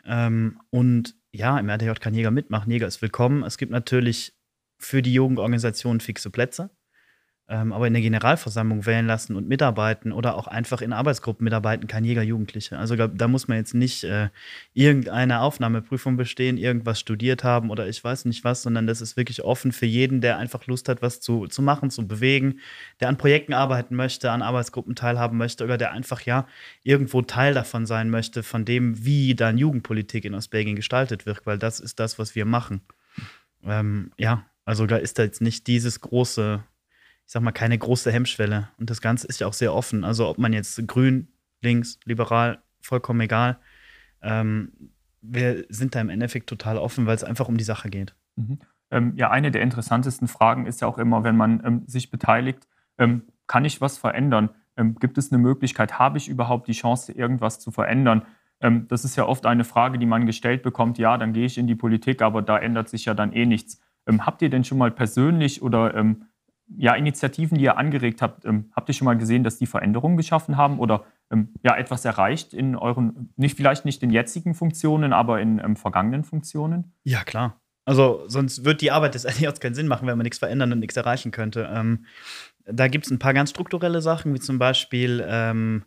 [0.04, 2.72] Ähm, und ja, im RDJ kann Jäger mitmachen.
[2.72, 3.42] Jäger ist willkommen.
[3.42, 4.34] Es gibt natürlich
[4.78, 6.70] für die Jugendorganisationen fixe Plätze
[7.52, 11.86] ähm, aber in der Generalversammlung wählen lassen und mitarbeiten oder auch einfach in Arbeitsgruppen mitarbeiten
[11.86, 12.78] kann Jäger Jugendliche.
[12.78, 14.30] Also da muss man jetzt nicht äh,
[14.72, 19.44] irgendeine Aufnahmeprüfung bestehen, irgendwas studiert haben oder ich weiß nicht was, sondern das ist wirklich
[19.44, 22.58] offen für jeden, der einfach Lust hat, was zu, zu machen, zu bewegen,
[23.00, 26.46] der an Projekten arbeiten möchte, an Arbeitsgruppen teilhaben möchte oder der einfach ja
[26.84, 31.58] irgendwo Teil davon sein möchte, von dem, wie dann Jugendpolitik in Ostbelgien gestaltet wird, weil
[31.58, 32.80] das ist das, was wir machen.
[33.62, 36.64] Ähm, ja, also da ist da jetzt nicht dieses große
[37.32, 38.68] sag mal, keine große Hemmschwelle.
[38.78, 40.04] Und das Ganze ist ja auch sehr offen.
[40.04, 41.28] Also ob man jetzt grün,
[41.62, 43.58] links, liberal, vollkommen egal.
[44.20, 44.90] Ähm,
[45.22, 48.14] wir sind da im Endeffekt total offen, weil es einfach um die Sache geht.
[48.36, 48.58] Mhm.
[48.90, 52.68] Ähm, ja, eine der interessantesten Fragen ist ja auch immer, wenn man ähm, sich beteiligt,
[52.98, 54.50] ähm, kann ich was verändern?
[54.76, 58.26] Ähm, gibt es eine Möglichkeit, habe ich überhaupt die Chance, irgendwas zu verändern?
[58.60, 61.56] Ähm, das ist ja oft eine Frage, die man gestellt bekommt, ja, dann gehe ich
[61.56, 63.80] in die Politik, aber da ändert sich ja dann eh nichts.
[64.06, 65.94] Habt ihr denn schon mal persönlich oder
[66.76, 70.16] ja, Initiativen, die ihr angeregt habt, ähm, habt ihr schon mal gesehen, dass die Veränderungen
[70.16, 75.12] geschaffen haben oder ähm, ja, etwas erreicht in euren, nicht vielleicht nicht in jetzigen Funktionen,
[75.12, 76.92] aber in ähm, vergangenen Funktionen?
[77.04, 77.60] Ja, klar.
[77.84, 80.78] Also sonst wird die Arbeit des LJs keinen Sinn machen, wenn man nichts verändern und
[80.78, 81.68] nichts erreichen könnte.
[81.72, 82.06] Ähm,
[82.64, 85.84] da gibt es ein paar ganz strukturelle Sachen, wie zum Beispiel ähm,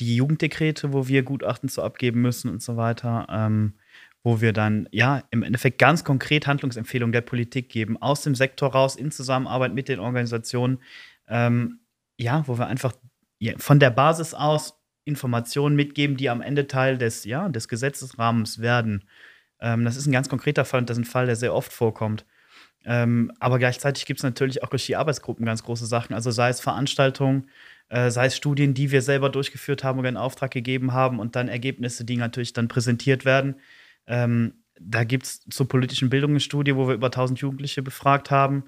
[0.00, 3.26] die Jugenddekrete, wo wir Gutachten zu abgeben müssen und so weiter.
[3.30, 3.74] Ähm,
[4.26, 8.72] wo wir dann ja im Endeffekt ganz konkret Handlungsempfehlungen der Politik geben, aus dem Sektor
[8.72, 10.78] raus, in Zusammenarbeit mit den Organisationen.
[11.28, 11.78] Ähm,
[12.18, 12.92] ja, wo wir einfach
[13.38, 18.60] ja, von der Basis aus Informationen mitgeben, die am Ende Teil des, ja, des Gesetzesrahmens
[18.60, 19.04] werden.
[19.60, 21.72] Ähm, das ist ein ganz konkreter Fall und das ist ein Fall, der sehr oft
[21.72, 22.26] vorkommt.
[22.84, 26.14] Ähm, aber gleichzeitig gibt es natürlich auch durch die Arbeitsgruppen ganz große Sachen.
[26.14, 27.48] Also sei es Veranstaltungen,
[27.90, 31.36] äh, sei es Studien, die wir selber durchgeführt haben oder in Auftrag gegeben haben und
[31.36, 33.54] dann Ergebnisse, die natürlich dann präsentiert werden.
[34.06, 38.30] Ähm, da gibt es zur politischen Bildung eine Studie, wo wir über 1000 Jugendliche befragt
[38.30, 38.64] haben.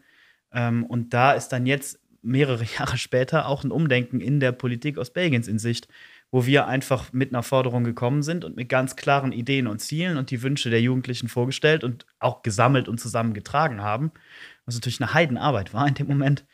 [0.53, 4.99] Ähm, und da ist dann jetzt mehrere Jahre später auch ein Umdenken in der Politik
[4.99, 5.89] aus Belgiens in Sicht,
[6.31, 10.19] wo wir einfach mit einer Forderung gekommen sind und mit ganz klaren Ideen und Zielen
[10.19, 14.13] und die Wünsche der Jugendlichen vorgestellt und auch gesammelt und zusammengetragen haben.
[14.67, 16.45] Was natürlich eine Heidenarbeit war in dem Moment.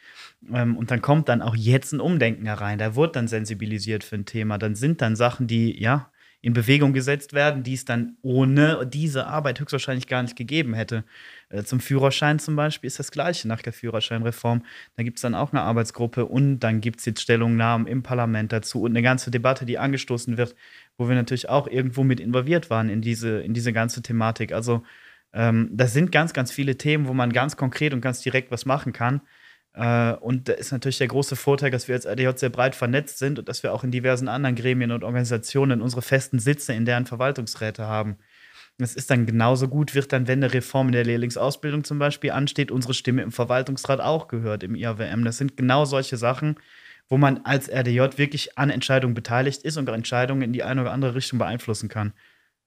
[0.53, 2.79] Ähm, und dann kommt dann auch jetzt ein Umdenken herein.
[2.79, 4.59] Da wird dann sensibilisiert für ein Thema.
[4.59, 6.13] Dann sind dann Sachen, die, ja,
[6.45, 11.05] in Bewegung gesetzt werden, die es dann ohne diese Arbeit höchstwahrscheinlich gar nicht gegeben hätte.
[11.49, 14.63] Äh, zum Führerschein zum Beispiel ist das Gleiche nach der Führerscheinreform.
[14.97, 18.53] Da gibt es dann auch eine Arbeitsgruppe und dann gibt es jetzt Stellungnahmen im Parlament
[18.53, 20.55] dazu und eine ganze Debatte, die angestoßen wird,
[20.99, 24.53] wo wir natürlich auch irgendwo mit involviert waren in diese, in diese ganze Thematik.
[24.53, 24.83] Also
[25.33, 28.67] ähm, das sind ganz, ganz viele Themen, wo man ganz konkret und ganz direkt was
[28.67, 29.23] machen kann.
[29.75, 33.19] Äh, und da ist natürlich der große Vorteil, dass wir als RDJ sehr breit vernetzt
[33.19, 36.85] sind und dass wir auch in diversen anderen Gremien und Organisationen unsere festen Sitze in
[36.85, 38.17] deren Verwaltungsräte haben.
[38.79, 42.33] Das ist dann genauso gut, wird dann, wenn eine Reform in der Lehrlingsausbildung zum Beispiel
[42.33, 45.25] ansteht, unsere Stimme im Verwaltungsrat auch gehört, im IAWM.
[45.25, 46.57] Das sind genau solche Sachen,
[47.09, 50.93] wo man als RDJ wirklich an Entscheidungen beteiligt ist und Entscheidungen in die eine oder
[50.93, 52.15] andere Richtung beeinflussen kann.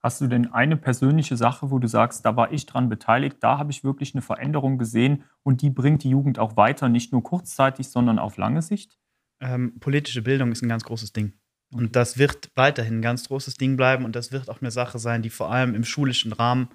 [0.00, 3.58] Hast du denn eine persönliche Sache, wo du sagst, da war ich dran beteiligt, da
[3.58, 7.22] habe ich wirklich eine Veränderung gesehen und die bringt die Jugend auch weiter, nicht nur
[7.22, 8.96] kurzzeitig, sondern auf lange Sicht?
[9.40, 11.34] Ähm, politische Bildung ist ein ganz großes Ding.
[11.72, 14.98] Und das wird weiterhin ein ganz großes Ding bleiben und das wird auch eine Sache
[14.98, 16.68] sein, die vor allem im schulischen Rahmen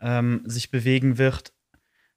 [0.00, 1.52] ähm, sich bewegen wird.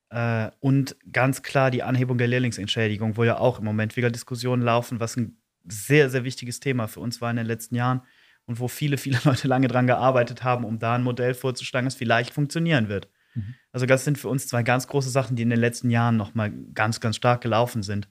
[0.09, 4.61] Äh, und ganz klar die Anhebung der Lehrlingsentschädigung, wo ja auch im Moment wieder Diskussionen
[4.61, 8.01] laufen, was ein sehr, sehr wichtiges Thema für uns war in den letzten Jahren
[8.45, 11.95] und wo viele, viele Leute lange dran gearbeitet haben, um da ein Modell vorzuschlagen, das
[11.95, 13.07] vielleicht funktionieren wird.
[13.33, 13.55] Mhm.
[13.71, 16.33] Also das sind für uns zwei ganz große Sachen, die in den letzten Jahren noch
[16.33, 18.07] mal ganz, ganz stark gelaufen sind.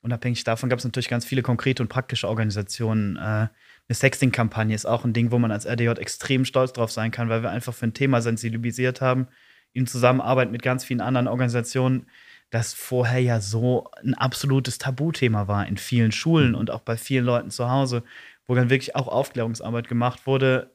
[0.00, 3.16] Unabhängig davon gab es natürlich ganz viele konkrete und praktische Organisationen.
[3.16, 3.50] Äh, eine
[3.90, 7.42] Sexting-Kampagne ist auch ein Ding, wo man als RDJ extrem stolz drauf sein kann, weil
[7.42, 9.28] wir einfach für ein Thema sensibilisiert haben,
[9.72, 12.06] in Zusammenarbeit mit ganz vielen anderen Organisationen,
[12.50, 16.58] das vorher ja so ein absolutes Tabuthema war in vielen Schulen mhm.
[16.58, 18.04] und auch bei vielen Leuten zu Hause,
[18.46, 20.74] wo dann wirklich auch Aufklärungsarbeit gemacht wurde,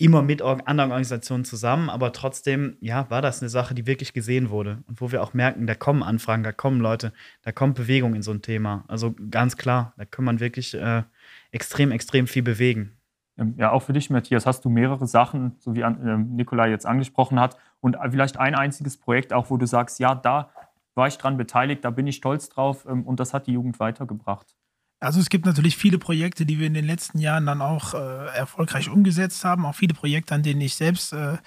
[0.00, 4.48] immer mit anderen Organisationen zusammen, aber trotzdem, ja, war das eine Sache, die wirklich gesehen
[4.48, 8.14] wurde und wo wir auch merken, da kommen Anfragen, da kommen Leute, da kommt Bewegung
[8.14, 8.84] in so ein Thema.
[8.88, 11.02] Also ganz klar, da kann man wirklich äh,
[11.50, 12.96] extrem, extrem viel bewegen.
[13.36, 16.86] Ähm, ja, auch für dich, Matthias, hast du mehrere Sachen, so wie äh, Nikolai jetzt
[16.86, 20.50] angesprochen hat, und vielleicht ein einziges Projekt auch, wo du sagst, ja, da
[20.94, 23.80] war ich dran beteiligt, da bin ich stolz drauf ähm, und das hat die Jugend
[23.80, 24.56] weitergebracht.
[25.00, 28.26] Also es gibt natürlich viele Projekte, die wir in den letzten Jahren dann auch äh,
[28.36, 31.38] erfolgreich umgesetzt haben, auch viele Projekte, an denen ich selbst äh,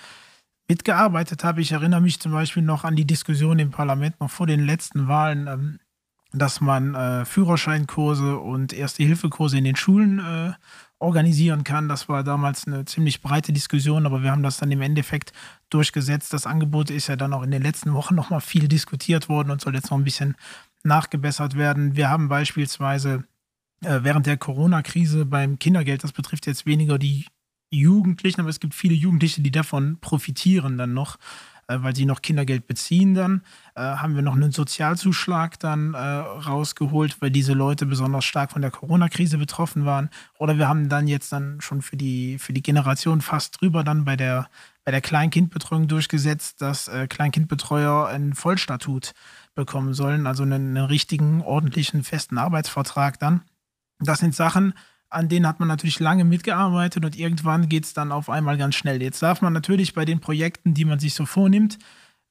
[0.67, 1.61] mitgearbeitet habe.
[1.61, 5.07] Ich erinnere mich zum Beispiel noch an die Diskussion im Parlament noch vor den letzten
[5.07, 5.79] Wahlen, ähm,
[6.31, 10.53] dass man äh, Führerscheinkurse und Erste-Hilfe-Kurse in den Schulen äh,
[10.97, 11.87] organisieren kann.
[11.87, 15.31] Das war damals eine ziemlich breite Diskussion, aber wir haben das dann im Endeffekt
[15.69, 16.33] durchgesetzt.
[16.33, 19.51] Das Angebot ist ja dann auch in den letzten Wochen noch mal viel diskutiert worden
[19.51, 20.35] und soll jetzt noch ein bisschen
[20.83, 21.95] nachgebessert werden.
[21.95, 23.25] Wir haben beispielsweise
[23.83, 27.25] während der Corona-Krise beim Kindergeld, das betrifft jetzt weniger die
[27.73, 31.17] Jugendlichen, aber es gibt viele Jugendliche, die davon profitieren dann noch,
[31.67, 33.41] äh, weil sie noch Kindergeld beziehen dann.
[33.75, 38.61] Äh, haben wir noch einen Sozialzuschlag dann äh, rausgeholt, weil diese Leute besonders stark von
[38.61, 40.09] der Corona-Krise betroffen waren.
[40.37, 44.05] Oder wir haben dann jetzt dann schon für die, für die Generation fast drüber dann
[44.05, 44.49] bei der,
[44.85, 49.13] bei der Kleinkindbetreuung durchgesetzt, dass äh, Kleinkindbetreuer ein Vollstatut
[49.55, 53.41] bekommen sollen, also einen, einen richtigen, ordentlichen, festen Arbeitsvertrag dann.
[53.99, 54.73] Das sind Sachen,
[55.09, 58.75] an denen hat man natürlich lange mitgearbeitet und irgendwann geht es dann auf einmal ganz
[58.75, 59.01] schnell.
[59.01, 61.77] Jetzt darf man natürlich bei den Projekten, die man sich so vornimmt,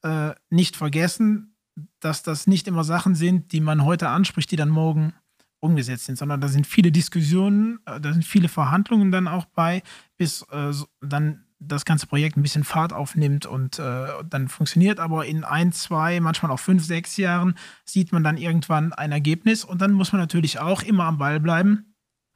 [0.02, 1.54] äh, nicht vergessen,
[2.00, 5.14] dass das nicht immer Sachen sind, die man heute anspricht, die dann morgen
[5.60, 9.82] umgesetzt sind, sondern da sind viele Diskussionen, äh, da sind viele Verhandlungen dann auch bei,
[10.16, 15.00] bis äh, dann das ganze Projekt ein bisschen Fahrt aufnimmt und äh, dann funktioniert.
[15.00, 19.64] Aber in ein, zwei, manchmal auch fünf, sechs Jahren sieht man dann irgendwann ein Ergebnis
[19.64, 21.94] und dann muss man natürlich auch immer am Ball bleiben,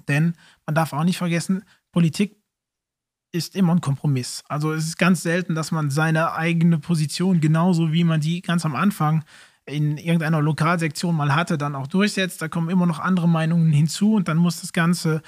[0.09, 0.35] denn
[0.65, 2.37] man darf auch nicht vergessen, Politik
[3.33, 4.45] ist immer ein Kompromiss.
[4.49, 8.65] Also es ist ganz selten, dass man seine eigene Position genauso wie man die ganz
[8.65, 9.25] am Anfang
[9.67, 12.41] in irgendeiner Lokalsektion mal hatte, dann auch durchsetzt.
[12.41, 15.23] Da kommen immer noch andere Meinungen hinzu und dann muss das Ganze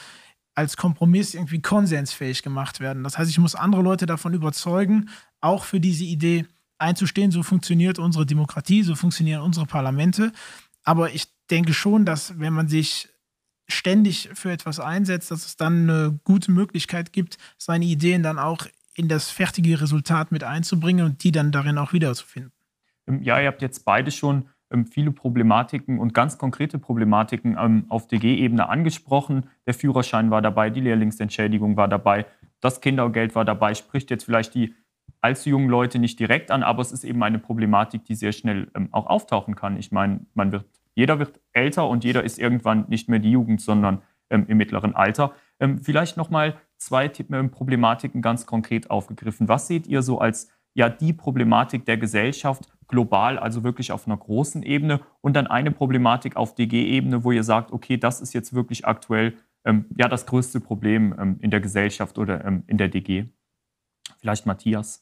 [0.59, 3.05] als Kompromiss irgendwie konsensfähig gemacht werden.
[3.05, 5.09] Das heißt, ich muss andere Leute davon überzeugen,
[5.41, 6.47] auch für diese Idee
[6.79, 7.31] einzustehen.
[7.31, 10.33] So funktioniert unsere Demokratie, so funktionieren unsere Parlamente.
[10.83, 13.09] Aber ich denke schon, dass wenn man sich
[13.69, 18.67] ständig für etwas einsetzt, dass es dann eine gute Möglichkeit gibt, seine Ideen dann auch
[18.95, 22.51] in das fertige Resultat mit einzubringen und die dann darin auch wiederzufinden.
[23.07, 24.49] Ähm, ja, ihr habt jetzt beide schon
[24.91, 29.49] viele Problematiken und ganz konkrete Problematiken ähm, auf DG-Ebene angesprochen.
[29.67, 32.27] Der Führerschein war dabei, die Lehrlingsentschädigung war dabei,
[32.61, 34.75] das Kindergeld war dabei, spricht jetzt vielleicht die
[35.21, 38.71] allzu jungen Leute nicht direkt an, aber es ist eben eine Problematik, die sehr schnell
[38.93, 39.77] auch auftauchen kann.
[39.77, 43.61] Ich meine, man wird, jeder wird älter und jeder ist irgendwann nicht mehr die Jugend,
[43.61, 45.33] sondern im mittleren Alter.
[45.81, 49.49] vielleicht nochmal zwei Problematiken ganz konkret aufgegriffen.
[49.49, 54.17] Was seht ihr so als ja die Problematik der Gesellschaft global, also wirklich auf einer
[54.17, 58.55] großen Ebene und dann eine Problematik auf DG-Ebene, wo ihr sagt, okay, das ist jetzt
[58.55, 62.89] wirklich aktuell ähm, ja das größte Problem ähm, in der Gesellschaft oder ähm, in der
[62.89, 63.27] DG.
[64.19, 65.01] Vielleicht Matthias.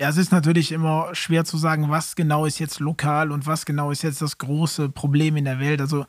[0.00, 3.64] Ja, es ist natürlich immer schwer zu sagen, was genau ist jetzt lokal und was
[3.64, 5.80] genau ist jetzt das große Problem in der Welt.
[5.80, 6.04] Also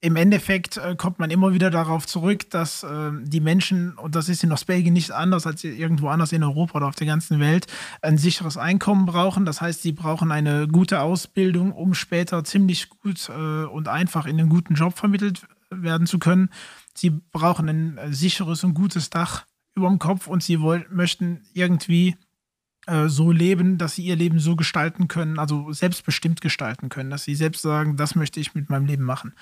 [0.00, 4.28] im Endeffekt äh, kommt man immer wieder darauf zurück, dass äh, die Menschen, und das
[4.28, 7.66] ist in Ostbelgien nicht anders als irgendwo anders in Europa oder auf der ganzen Welt,
[8.02, 9.46] ein sicheres Einkommen brauchen.
[9.46, 14.38] Das heißt, sie brauchen eine gute Ausbildung, um später ziemlich gut äh, und einfach in
[14.38, 16.50] einen guten Job vermittelt werden zu können.
[16.94, 21.42] Sie brauchen ein äh, sicheres und gutes Dach über dem Kopf und sie wollen, möchten
[21.54, 22.16] irgendwie
[22.86, 27.24] äh, so leben, dass sie ihr Leben so gestalten können, also selbstbestimmt gestalten können, dass
[27.24, 29.32] sie selbst sagen, das möchte ich mit meinem Leben machen.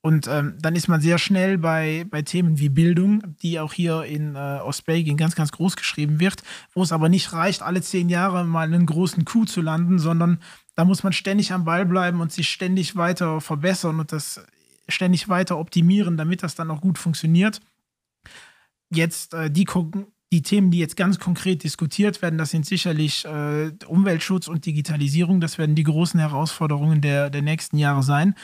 [0.00, 4.04] Und ähm, dann ist man sehr schnell bei, bei Themen wie Bildung, die auch hier
[4.04, 8.08] in äh, Ostbelgien ganz, ganz groß geschrieben wird, wo es aber nicht reicht, alle zehn
[8.08, 10.38] Jahre mal einen großen Coup zu landen, sondern
[10.76, 14.40] da muss man ständig am Ball bleiben und sich ständig weiter verbessern und das
[14.88, 17.60] ständig weiter optimieren, damit das dann auch gut funktioniert.
[18.90, 19.66] Jetzt äh, die,
[20.32, 25.40] die Themen, die jetzt ganz konkret diskutiert werden, das sind sicherlich äh, Umweltschutz und Digitalisierung.
[25.40, 28.36] Das werden die großen Herausforderungen der, der nächsten Jahre sein.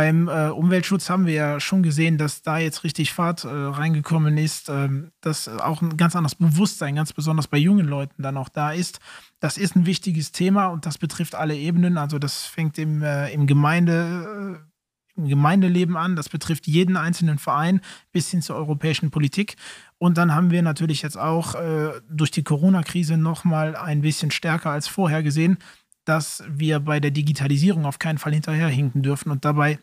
[0.00, 4.38] Beim äh, Umweltschutz haben wir ja schon gesehen, dass da jetzt richtig Fahrt äh, reingekommen
[4.38, 8.48] ist, ähm, dass auch ein ganz anderes Bewusstsein, ganz besonders bei jungen Leuten dann auch
[8.48, 9.00] da ist.
[9.40, 11.98] Das ist ein wichtiges Thema und das betrifft alle Ebenen.
[11.98, 17.36] Also das fängt im, äh, im Gemeinde, äh, im Gemeindeleben an, das betrifft jeden einzelnen
[17.36, 19.56] Verein bis hin zur europäischen Politik.
[19.98, 24.70] Und dann haben wir natürlich jetzt auch äh, durch die Corona-Krise nochmal ein bisschen stärker
[24.70, 25.58] als vorher gesehen,
[26.06, 29.30] dass wir bei der Digitalisierung auf keinen Fall hinterherhinken dürfen.
[29.30, 29.78] Und dabei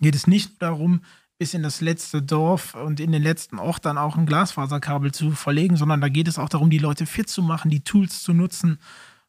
[0.00, 1.02] geht es nicht darum,
[1.38, 5.30] bis in das letzte Dorf und in den letzten Ort dann auch ein Glasfaserkabel zu
[5.30, 8.34] verlegen, sondern da geht es auch darum, die Leute fit zu machen, die Tools zu
[8.34, 8.78] nutzen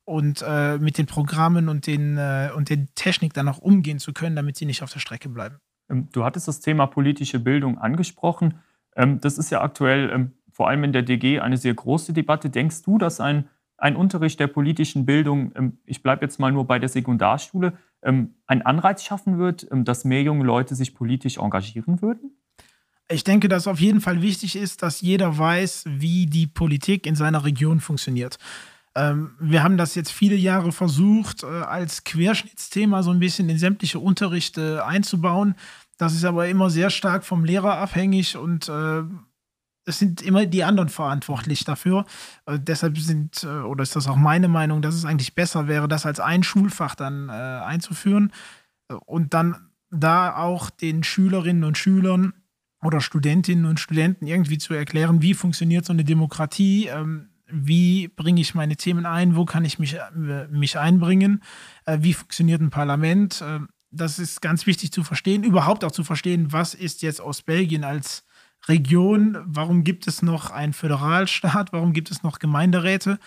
[0.03, 4.11] und äh, mit den Programmen und den, äh, und der Technik dann auch umgehen zu
[4.11, 5.55] können, damit sie nicht auf der Strecke bleiben.
[5.89, 8.55] Ähm, du hattest das Thema politische Bildung angesprochen.
[8.95, 12.49] Ähm, das ist ja aktuell ähm, vor allem in der DG eine sehr große Debatte.
[12.49, 13.47] Denkst du, dass ein
[13.81, 18.61] ein Unterricht der politischen Bildung, ich bleibe jetzt mal nur bei der Sekundarschule, ähm, einen
[18.61, 22.37] Anreiz schaffen wird, ähm, dass mehr junge Leute sich politisch engagieren würden?
[23.09, 27.15] Ich denke, dass auf jeden Fall wichtig ist, dass jeder weiß, wie die Politik in
[27.15, 28.37] seiner Region funktioniert.
[28.93, 33.99] wir haben das jetzt viele Jahre versucht, äh, als Querschnittsthema so ein bisschen in sämtliche
[33.99, 35.55] Unterrichte einzubauen.
[35.97, 39.03] Das ist aber immer sehr stark vom Lehrer abhängig und äh,
[39.85, 42.05] es sind immer die anderen verantwortlich dafür.
[42.45, 45.87] Äh, deshalb sind, äh, oder ist das auch meine Meinung, dass es eigentlich besser wäre,
[45.87, 48.31] das als ein Schulfach dann äh, einzuführen
[48.89, 52.33] äh, und dann da auch den Schülerinnen und Schülern
[52.81, 58.39] oder Studentinnen und Studenten irgendwie zu erklären, wie funktioniert so eine Demokratie, ähm, wie bringe
[58.39, 61.43] ich meine Themen ein, wo kann ich mich, äh, mich einbringen,
[61.85, 63.43] wie funktioniert ein Parlament.
[63.89, 67.83] das ist ganz wichtig zu verstehen, überhaupt auch zu verstehen, was ist jetzt aus Belgien
[67.83, 68.23] als
[68.67, 73.19] Region, warum gibt es noch einen Föderalstaat, warum gibt es noch Gemeinderäte?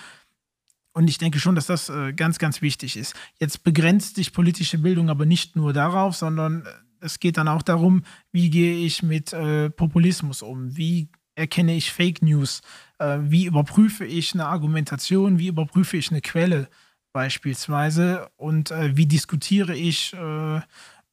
[0.95, 3.15] Und ich denke schon, dass das äh, ganz, ganz wichtig ist.
[3.41, 6.71] Jetzt begrenzt sich politische Bildung aber nicht nur darauf, sondern äh,
[7.01, 11.93] es geht dann auch darum, wie gehe ich mit äh, Populismus um, wie erkenne ich
[11.93, 12.61] Fake News,
[13.01, 16.69] wie überprüfe ich eine Argumentation, wie überprüfe ich eine Quelle
[17.13, 18.31] beispielsweise?
[18.37, 20.15] Und wie diskutiere ich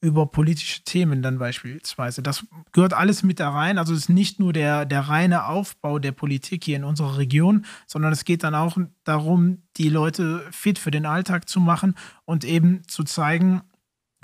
[0.02, 2.24] über politische Themen dann beispielsweise.
[2.24, 3.78] Das gehört alles mit da rein.
[3.78, 7.66] Also es ist nicht nur der, der reine Aufbau der Politik hier in unserer Region,
[7.86, 12.44] sondern es geht dann auch darum, die Leute fit für den Alltag zu machen und
[12.44, 13.62] eben zu zeigen,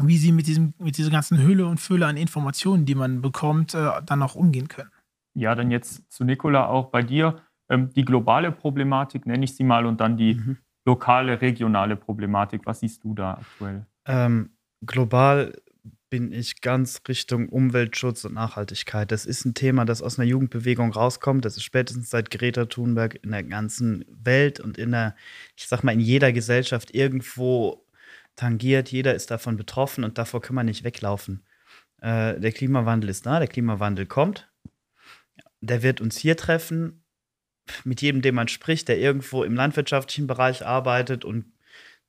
[0.01, 3.73] wie sie mit, diesem, mit dieser ganzen Hülle und Fülle an Informationen, die man bekommt,
[3.75, 4.91] äh, dann auch umgehen können.
[5.35, 7.41] Ja, dann jetzt zu Nicola auch bei dir.
[7.69, 10.57] Ähm, die globale Problematik nenne ich sie mal und dann die mhm.
[10.85, 12.61] lokale, regionale Problematik.
[12.65, 13.85] Was siehst du da aktuell?
[14.07, 14.51] Ähm,
[14.85, 15.53] global
[16.09, 19.11] bin ich ganz Richtung Umweltschutz und Nachhaltigkeit.
[19.11, 21.43] Das ist ein Thema, das aus einer Jugendbewegung rauskommt.
[21.43, 25.15] Das ist spätestens seit Greta Thunberg in der ganzen Welt und in der,
[25.55, 27.85] ich sag mal, in jeder Gesellschaft irgendwo
[28.35, 28.89] tangiert.
[28.91, 31.43] Jeder ist davon betroffen und davor kann man nicht weglaufen.
[32.01, 34.49] Äh, der Klimawandel ist da, der Klimawandel kommt.
[35.59, 37.03] Der wird uns hier treffen.
[37.83, 41.51] Mit jedem, dem man spricht, der irgendwo im landwirtschaftlichen Bereich arbeitet und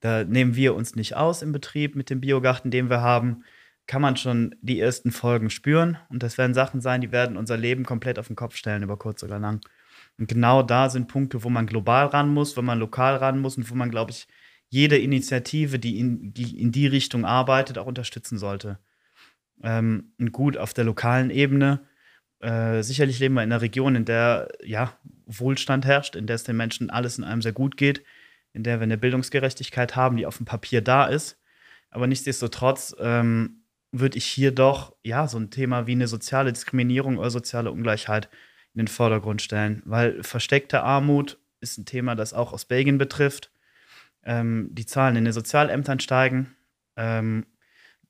[0.01, 3.43] da nehmen wir uns nicht aus im Betrieb mit dem Biogarten, den wir haben
[3.89, 5.97] kann man schon die ersten Folgen spüren.
[6.11, 8.99] Und das werden Sachen sein, die werden unser Leben komplett auf den Kopf stellen, über
[8.99, 9.61] kurz oder lang.
[10.19, 13.57] Und genau da sind Punkte, wo man global ran muss, wo man lokal ran muss
[13.57, 14.29] und wo man, glaube ich,
[14.69, 18.79] jede Initiative, die in, die in die Richtung arbeitet, auch unterstützen sollte.
[19.63, 21.81] Ähm, und gut auf der lokalen Ebene.
[22.41, 26.45] Äh, sicherlich leben wir in einer Region, in der ja Wohlstand herrscht, in der es
[26.45, 28.05] den Menschen alles in einem sehr gut geht,
[28.53, 31.39] in der wir eine Bildungsgerechtigkeit haben, die auf dem Papier da ist.
[31.91, 33.58] Aber nichtsdestotrotz ähm,
[33.93, 38.29] würde ich hier doch ja so ein Thema wie eine soziale Diskriminierung oder soziale Ungleichheit
[38.75, 43.51] in den Vordergrund stellen, weil versteckte Armut ist ein Thema, das auch aus Belgien betrifft.
[44.25, 46.55] Ähm, die Zahlen in den Sozialämtern steigen.
[46.97, 47.47] Ähm,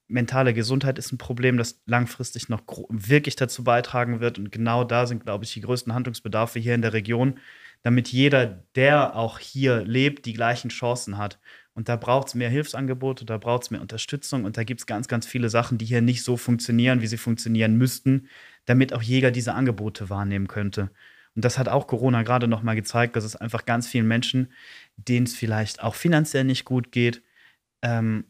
[0.09, 4.39] mentale Gesundheit ist ein Problem, das langfristig noch wirklich dazu beitragen wird.
[4.39, 7.39] Und genau da sind, glaube ich, die größten Handlungsbedarfe hier in der Region,
[7.83, 11.39] damit jeder, der auch hier lebt, die gleichen Chancen hat.
[11.79, 14.87] Und da braucht es mehr Hilfsangebote, da braucht es mehr Unterstützung und da gibt es
[14.87, 18.27] ganz, ganz viele Sachen, die hier nicht so funktionieren, wie sie funktionieren müssten,
[18.65, 20.91] damit auch jeder diese Angebote wahrnehmen könnte.
[21.37, 24.53] Und das hat auch Corona gerade noch mal gezeigt, dass es einfach ganz vielen Menschen,
[24.97, 27.23] denen es vielleicht auch finanziell nicht gut geht,
[27.83, 28.25] ähm,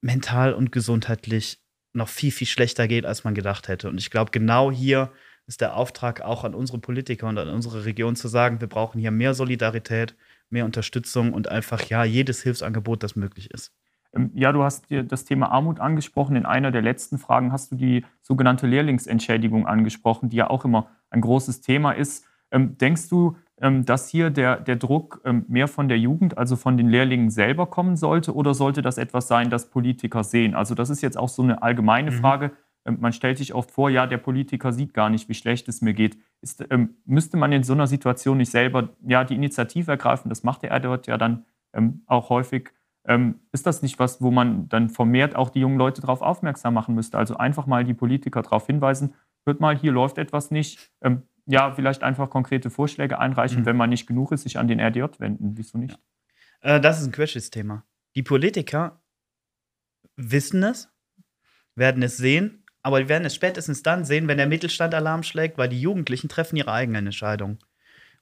[0.00, 1.60] mental und gesundheitlich
[1.92, 3.90] noch viel, viel schlechter geht, als man gedacht hätte.
[3.90, 5.12] Und ich glaube, genau hier
[5.46, 8.98] ist der Auftrag auch an unsere Politiker und an unsere Region zu sagen, wir brauchen
[8.98, 10.16] hier mehr Solidarität,
[10.50, 13.72] mehr Unterstützung und einfach ja jedes Hilfsangebot, das möglich ist.
[14.14, 16.36] Ähm, ja, du hast dir das Thema Armut angesprochen.
[16.36, 20.88] In einer der letzten Fragen hast du die sogenannte Lehrlingsentschädigung angesprochen, die ja auch immer
[21.10, 22.24] ein großes Thema ist.
[22.50, 26.76] Ähm, denkst du, ähm, dass hier der, der Druck mehr von der Jugend, also von
[26.76, 30.54] den Lehrlingen selber kommen sollte, oder sollte das etwas sein, das Politiker sehen?
[30.54, 32.16] Also das ist jetzt auch so eine allgemeine mhm.
[32.16, 32.50] Frage.
[32.86, 35.82] Ähm, man stellt sich oft vor, ja, der Politiker sieht gar nicht, wie schlecht es
[35.82, 36.18] mir geht.
[36.40, 40.28] Ist, ähm, müsste man in so einer Situation nicht selber ja, die Initiative ergreifen?
[40.28, 42.70] Das macht er dort ja dann ähm, auch häufig.
[43.04, 46.74] Ähm, ist das nicht was, wo man dann vermehrt auch die jungen Leute darauf aufmerksam
[46.74, 47.18] machen müsste?
[47.18, 50.90] Also einfach mal die Politiker darauf hinweisen, hört mal, hier läuft etwas nicht.
[51.02, 53.66] Ähm, ja, vielleicht einfach konkrete Vorschläge einreichen, mhm.
[53.66, 55.56] wenn man nicht genug ist, sich an den RDJ wenden.
[55.56, 55.98] Wieso nicht?
[56.60, 57.84] Äh, das ist ein Querschnittsthema.
[58.16, 59.00] Die Politiker
[60.16, 60.88] wissen es,
[61.76, 65.58] werden es sehen, aber die werden es spätestens dann sehen, wenn der Mittelstand Alarm schlägt,
[65.58, 67.58] weil die Jugendlichen treffen ihre eigenen Entscheidungen.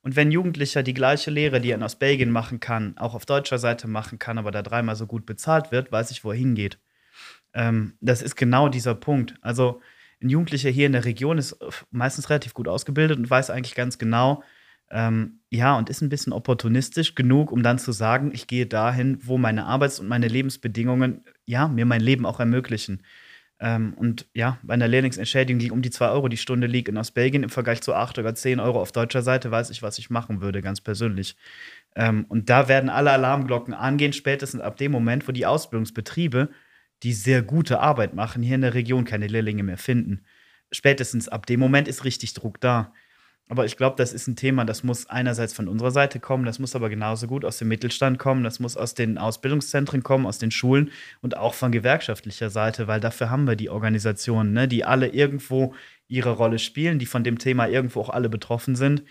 [0.01, 3.59] Und wenn Jugendlicher die gleiche Lehre, die er aus Belgien machen kann, auch auf deutscher
[3.59, 6.79] Seite machen kann, aber da dreimal so gut bezahlt wird, weiß ich, wo er hingeht.
[7.53, 9.35] Ähm, das ist genau dieser Punkt.
[9.43, 9.83] Also
[10.23, 11.59] ein Jugendlicher hier in der Region ist
[11.91, 14.43] meistens relativ gut ausgebildet und weiß eigentlich ganz genau,
[14.91, 19.19] ähm, ja, und ist ein bisschen opportunistisch genug, um dann zu sagen, ich gehe dahin,
[19.21, 23.03] wo meine Arbeits- und meine Lebensbedingungen, ja, mir mein Leben auch ermöglichen.
[23.65, 26.99] Ähm, und ja, bei einer Lehrlingsentschädigung, die um die 2 Euro die Stunde liegt in
[26.99, 30.11] Ostbelgien im Vergleich zu 8 oder 10 Euro auf deutscher Seite, weiß ich, was ich
[30.11, 31.35] machen würde, ganz persönlich.
[31.97, 36.51] Ähm, und da werden alle Alarmglocken angehen, spätestens ab dem Moment, wo die Ausbildungsbetriebe,
[37.03, 40.27] die sehr gute Arbeit machen, hier in der Region keine Lehrlinge mehr finden.
[40.71, 42.93] Spätestens ab dem Moment ist richtig Druck da.
[43.49, 46.59] Aber ich glaube, das ist ein Thema, das muss einerseits von unserer Seite kommen, das
[46.59, 50.39] muss aber genauso gut aus dem Mittelstand kommen, das muss aus den Ausbildungszentren kommen, aus
[50.39, 54.85] den Schulen und auch von gewerkschaftlicher Seite, weil dafür haben wir die Organisationen, ne, die
[54.85, 55.75] alle irgendwo
[56.09, 59.03] ihre Rolle spielen, die von dem Thema irgendwo auch alle betroffen sind.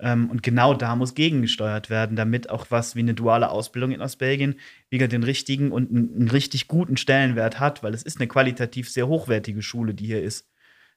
[0.00, 4.00] Ähm, und genau da muss gegengesteuert werden, damit auch was wie eine duale Ausbildung in
[4.00, 4.58] Ostbelgien
[4.90, 9.06] wieder den richtigen und einen richtig guten Stellenwert hat, weil es ist eine qualitativ sehr
[9.06, 10.48] hochwertige Schule, die hier ist.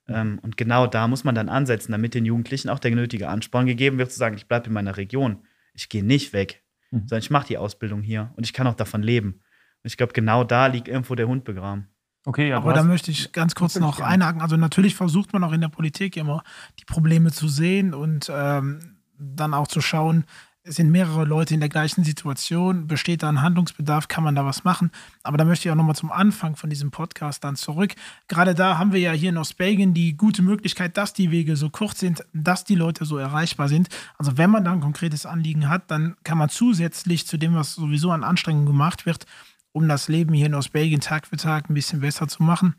[0.07, 3.65] Ähm, und genau da muss man dann ansetzen, damit den Jugendlichen auch der nötige Ansporn
[3.65, 5.43] gegeben wird, zu sagen, ich bleibe in meiner Region.
[5.73, 7.07] Ich gehe nicht weg, mhm.
[7.07, 9.41] sondern ich mache die Ausbildung hier und ich kann auch davon leben.
[9.83, 11.87] Und ich glaube, genau da liegt irgendwo der Hund begraben.
[12.25, 14.41] Okay, ja, aber da möchte ich ganz kurz noch einhaken.
[14.41, 16.43] Also natürlich versucht man auch in der Politik immer
[16.79, 20.25] die Probleme zu sehen und ähm, dann auch zu schauen,
[20.67, 24.63] sind mehrere Leute in der gleichen Situation, besteht da ein Handlungsbedarf, kann man da was
[24.63, 24.91] machen.
[25.21, 27.93] Aber da möchte ich auch nochmal zum Anfang von diesem Podcast dann zurück.
[28.27, 31.69] Gerade da haben wir ja hier in Ostbelgien die gute Möglichkeit, dass die Wege so
[31.69, 33.89] kurz sind, dass die Leute so erreichbar sind.
[34.17, 37.75] Also wenn man da ein konkretes Anliegen hat, dann kann man zusätzlich zu dem, was
[37.75, 39.27] sowieso an Anstrengungen gemacht wird,
[39.71, 42.75] um das Leben hier in Ostbelgien Tag für Tag ein bisschen besser zu machen,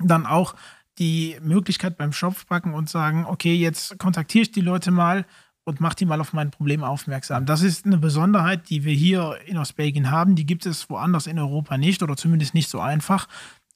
[0.00, 0.54] dann auch
[0.98, 5.24] die Möglichkeit beim Schopf packen und sagen, okay, jetzt kontaktiere ich die Leute mal
[5.68, 7.44] und mache die mal auf mein Problem aufmerksam.
[7.44, 10.34] Das ist eine Besonderheit, die wir hier in Ostbelgien haben.
[10.34, 13.28] Die gibt es woanders in Europa nicht oder zumindest nicht so einfach.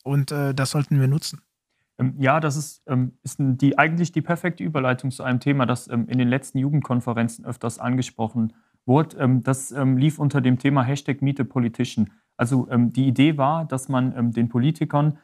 [0.03, 1.43] Und äh, das sollten wir nutzen.
[1.99, 5.87] Ähm, ja, das ist, ähm, ist die, eigentlich die perfekte Überleitung zu einem Thema, das
[5.87, 8.55] ähm, in den letzten Jugendkonferenzen öfters angesprochen
[8.87, 9.41] wurde.
[9.45, 12.11] Das lief unter dem Thema Hashtag Meet the Politician.
[12.37, 15.19] Also die Idee war, dass man den Politikern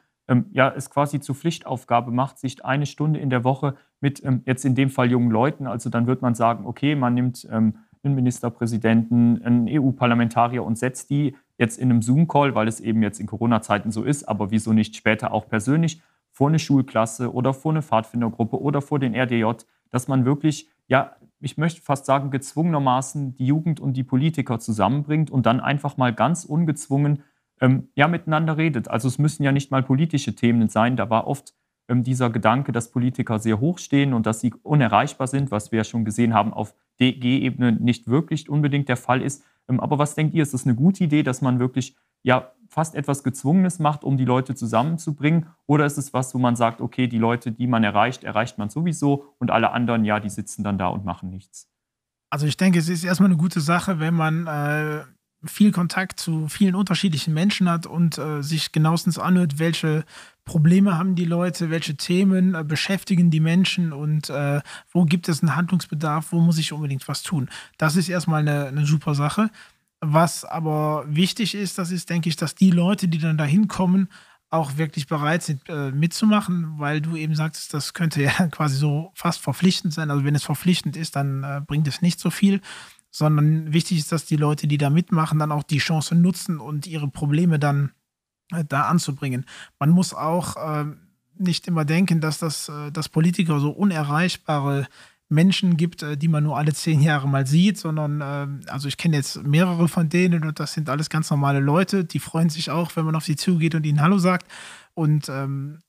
[0.51, 4.65] ja, es quasi zur Pflichtaufgabe macht, sich eine Stunde in der Woche mit ähm, jetzt
[4.65, 8.15] in dem Fall jungen Leuten, also dann wird man sagen, okay, man nimmt ähm, einen
[8.15, 13.27] Ministerpräsidenten, einen EU-Parlamentarier und setzt die jetzt in einem Zoom-Call, weil es eben jetzt in
[13.27, 16.01] Corona-Zeiten so ist, aber wieso nicht später auch persönlich
[16.31, 21.15] vor eine Schulklasse oder vor eine Pfadfindergruppe oder vor den RDJ, dass man wirklich, ja,
[21.41, 26.13] ich möchte fast sagen, gezwungenermaßen die Jugend und die Politiker zusammenbringt und dann einfach mal
[26.13, 27.23] ganz ungezwungen
[27.61, 28.87] ähm, ja, miteinander redet.
[28.87, 30.95] Also es müssen ja nicht mal politische Themen sein.
[30.95, 31.53] Da war oft
[31.87, 35.77] ähm, dieser Gedanke, dass Politiker sehr hoch stehen und dass sie unerreichbar sind, was wir
[35.77, 39.43] ja schon gesehen haben, auf DG-Ebene nicht wirklich unbedingt der Fall ist.
[39.67, 42.95] Ähm, aber was denkt ihr, ist das eine gute Idee, dass man wirklich ja fast
[42.95, 45.47] etwas Gezwungenes macht, um die Leute zusammenzubringen?
[45.65, 48.69] Oder ist es was, wo man sagt, okay, die Leute, die man erreicht, erreicht man
[48.69, 51.69] sowieso und alle anderen, ja, die sitzen dann da und machen nichts?
[52.29, 55.03] Also ich denke, es ist erstmal eine gute Sache, wenn man äh,
[55.45, 60.03] viel Kontakt zu vielen unterschiedlichen Menschen hat und äh, sich genauestens anhört, welche
[60.43, 64.61] Probleme haben die Leute, welche Themen äh, beschäftigen die Menschen und äh,
[64.91, 67.49] wo gibt es einen Handlungsbedarf, wo muss ich unbedingt was tun.
[67.77, 69.49] Das ist erstmal eine, eine super Sache.
[70.01, 74.09] Was aber wichtig ist, das ist, denke ich, dass die Leute, die dann da hinkommen,
[74.49, 79.11] auch wirklich bereit sind äh, mitzumachen, weil du eben sagtest, das könnte ja quasi so
[79.13, 80.09] fast verpflichtend sein.
[80.11, 82.61] Also wenn es verpflichtend ist, dann äh, bringt es nicht so viel
[83.11, 86.87] sondern wichtig ist, dass die Leute, die da mitmachen, dann auch die Chance nutzen und
[86.87, 87.91] ihre Probleme dann
[88.51, 89.45] äh, da anzubringen.
[89.79, 90.85] Man muss auch äh,
[91.37, 94.87] nicht immer denken, dass das äh, dass Politiker so unerreichbare
[95.29, 98.97] Menschen gibt, äh, die man nur alle zehn Jahre mal sieht, sondern äh, also ich
[98.97, 102.71] kenne jetzt mehrere von denen und das sind alles ganz normale Leute, die freuen sich
[102.71, 104.47] auch, wenn man auf sie zugeht und ihnen Hallo sagt.
[104.95, 105.79] Und ähm,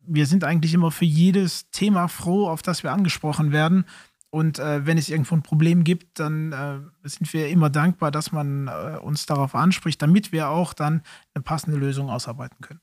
[0.00, 3.84] wir sind eigentlich immer für jedes Thema froh, auf das wir angesprochen werden.
[4.30, 8.30] Und äh, wenn es irgendwo ein Problem gibt, dann äh, sind wir immer dankbar, dass
[8.30, 11.02] man äh, uns darauf anspricht, damit wir auch dann
[11.34, 12.80] eine passende Lösung ausarbeiten können.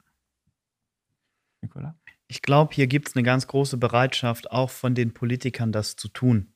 [1.62, 1.96] Nicola?
[2.28, 6.08] Ich glaube, hier gibt es eine ganz große Bereitschaft, auch von den Politikern das zu
[6.08, 6.54] tun.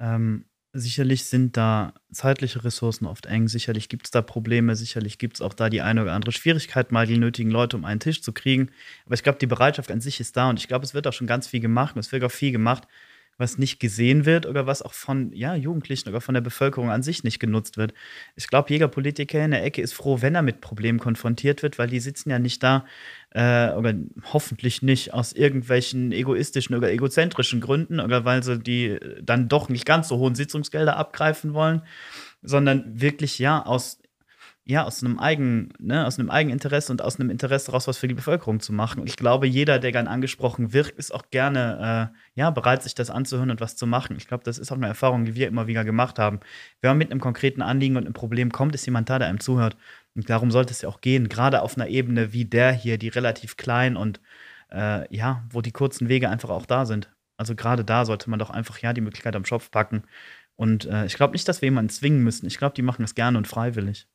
[0.00, 5.36] Ähm, sicherlich sind da zeitliche Ressourcen oft eng, sicherlich gibt es da Probleme, sicherlich gibt
[5.36, 8.22] es auch da die eine oder andere Schwierigkeit, mal die nötigen Leute um einen Tisch
[8.22, 8.70] zu kriegen.
[9.04, 11.12] Aber ich glaube, die Bereitschaft an sich ist da und ich glaube, es wird auch
[11.12, 12.88] schon ganz viel gemacht und es wird auch viel gemacht,
[13.38, 17.02] was nicht gesehen wird oder was auch von ja, Jugendlichen oder von der Bevölkerung an
[17.02, 17.94] sich nicht genutzt wird.
[18.34, 21.78] Ich glaube, jeder Politiker in der Ecke ist froh, wenn er mit Problemen konfrontiert wird,
[21.78, 22.84] weil die sitzen ja nicht da,
[23.30, 23.94] äh, oder
[24.32, 29.86] hoffentlich nicht aus irgendwelchen egoistischen oder egozentrischen Gründen oder weil sie die dann doch nicht
[29.86, 31.82] ganz so hohen Sitzungsgelder abgreifen wollen,
[32.42, 34.00] sondern wirklich ja aus
[34.68, 38.06] ja, aus einem eigenen, ne, aus einem Eigeninteresse und aus einem Interesse daraus was für
[38.06, 39.00] die Bevölkerung zu machen.
[39.00, 42.94] Und ich glaube, jeder, der gern angesprochen wird, ist auch gerne äh, ja, bereit, sich
[42.94, 44.16] das anzuhören und was zu machen.
[44.18, 46.40] Ich glaube, das ist auch eine Erfahrung, die wir immer wieder gemacht haben.
[46.82, 49.40] Wenn man mit einem konkreten Anliegen und einem Problem kommt, ist jemand da, der einem
[49.40, 49.74] zuhört.
[50.14, 53.08] Und darum sollte es ja auch gehen, gerade auf einer Ebene wie der hier, die
[53.08, 54.20] relativ klein und
[54.70, 57.10] äh, ja, wo die kurzen Wege einfach auch da sind.
[57.38, 60.02] Also gerade da sollte man doch einfach ja die Möglichkeit am Schopf packen.
[60.56, 62.46] Und äh, ich glaube nicht, dass wir jemanden zwingen müssen.
[62.46, 64.06] Ich glaube, die machen das gerne und freiwillig.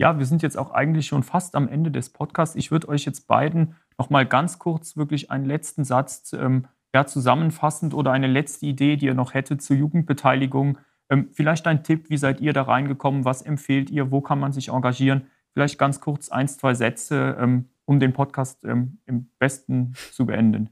[0.00, 2.54] Ja, wir sind jetzt auch eigentlich schon fast am Ende des Podcasts.
[2.54, 7.04] Ich würde euch jetzt beiden noch mal ganz kurz wirklich einen letzten Satz ähm, ja,
[7.04, 10.78] zusammenfassend oder eine letzte Idee, die ihr noch hättet zur Jugendbeteiligung.
[11.10, 13.24] Ähm, vielleicht ein Tipp, wie seid ihr da reingekommen?
[13.24, 14.12] Was empfehlt ihr?
[14.12, 15.26] Wo kann man sich engagieren?
[15.52, 20.70] Vielleicht ganz kurz ein, zwei Sätze, ähm, um den Podcast ähm, im besten zu beenden.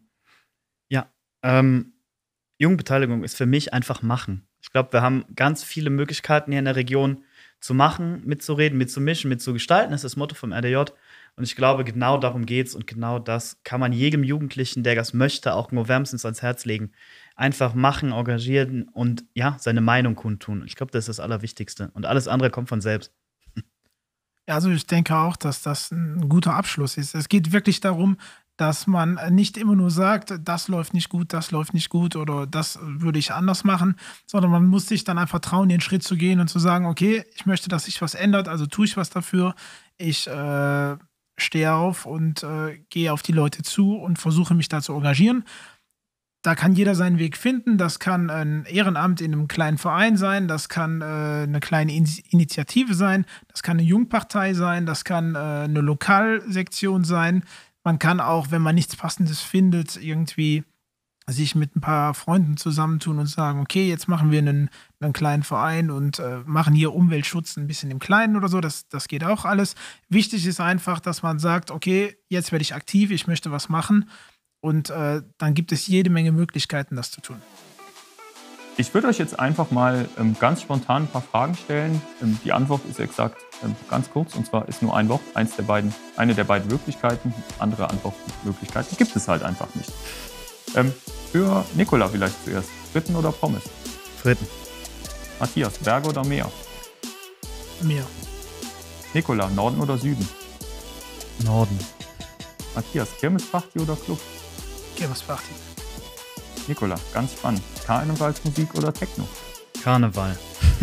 [0.88, 1.06] Ja,
[1.42, 1.94] ähm,
[2.58, 4.46] Jugendbeteiligung ist für mich einfach machen.
[4.60, 7.24] Ich glaube, wir haben ganz viele Möglichkeiten hier in der Region,
[7.60, 9.94] zu machen, mitzureden, mitzumischen, mitzugestalten.
[9.94, 10.76] Ist das Motto vom RDJ.
[11.36, 14.94] Und ich glaube, genau darum geht es und genau das kann man jedem Jugendlichen, der
[14.94, 16.92] das möchte, auch nur wärmstens ans Herz legen.
[17.34, 20.64] Einfach machen, engagieren und ja, seine Meinung kundtun.
[20.66, 21.90] Ich glaube, das ist das Allerwichtigste.
[21.92, 23.12] Und alles andere kommt von selbst.
[24.48, 27.14] Ja, also ich denke auch, dass das ein guter Abschluss ist.
[27.14, 28.16] Es geht wirklich darum,
[28.56, 32.46] dass man nicht immer nur sagt, das läuft nicht gut, das läuft nicht gut oder
[32.46, 33.96] das würde ich anders machen,
[34.26, 37.24] sondern man muss sich dann einfach trauen, den Schritt zu gehen und zu sagen, okay,
[37.34, 39.54] ich möchte, dass sich was ändert, also tue ich was dafür.
[39.98, 40.96] Ich äh,
[41.38, 45.44] stehe auf und äh, gehe auf die Leute zu und versuche mich da zu engagieren.
[46.46, 47.76] Da kann jeder seinen Weg finden.
[47.76, 52.08] Das kann ein Ehrenamt in einem kleinen Verein sein, das kann äh, eine kleine In
[52.30, 57.42] Initiative sein, das kann eine Jungpartei sein, das kann äh, eine Lokalsektion sein.
[57.86, 60.64] Man kann auch, wenn man nichts Passendes findet, irgendwie
[61.28, 65.44] sich mit ein paar Freunden zusammentun und sagen, okay, jetzt machen wir einen, einen kleinen
[65.44, 68.60] Verein und äh, machen hier Umweltschutz ein bisschen im Kleinen oder so.
[68.60, 69.76] Das, das geht auch alles.
[70.08, 74.10] Wichtig ist einfach, dass man sagt, okay, jetzt werde ich aktiv, ich möchte was machen.
[74.58, 77.40] Und äh, dann gibt es jede Menge Möglichkeiten, das zu tun.
[78.78, 82.02] Ich würde euch jetzt einfach mal ähm, ganz spontan ein paar Fragen stellen.
[82.22, 85.56] Ähm, die Antwort ist exakt ähm, ganz kurz und zwar ist nur ein Wort, eins
[85.56, 87.32] der beiden, eine der beiden Möglichkeiten.
[87.58, 89.90] Andere Antwortmöglichkeiten gibt es halt einfach nicht.
[90.74, 90.92] Ähm,
[91.32, 92.68] für Nikola vielleicht zuerst.
[92.92, 93.62] Fritten oder Pommes?
[94.22, 94.46] Fritten.
[95.40, 96.50] Matthias, Berge oder Meer?
[97.80, 98.04] Meer.
[99.14, 100.28] Nikola, Norden oder Süden?
[101.44, 101.78] Norden.
[102.74, 104.20] Matthias, Kirmesparty oder Club?
[104.96, 105.65] Kirmesparty.
[106.68, 107.62] Nikola, ganz spannend.
[107.86, 109.26] Karnevalsmusik oder Techno?
[109.82, 110.36] Karneval.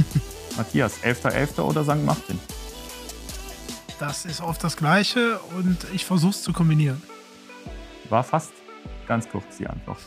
[0.58, 1.58] Matthias, 11.11.
[1.58, 1.62] .11.
[1.62, 2.06] oder St.
[2.06, 2.40] Martin?
[4.00, 7.02] Das ist oft das Gleiche und ich versuche es zu kombinieren.
[8.10, 8.54] War fast
[9.08, 10.00] ganz kurz die Antwort.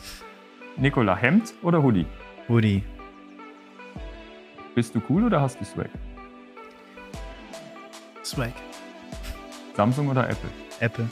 [0.77, 2.05] Nikola, Hemd oder Hoodie?
[2.47, 2.83] Hoodie.
[4.75, 5.89] Bist du cool oder hast du Swag?
[8.23, 8.53] Swag.
[9.75, 10.49] Samsung oder Apple?
[10.79, 11.07] Apple.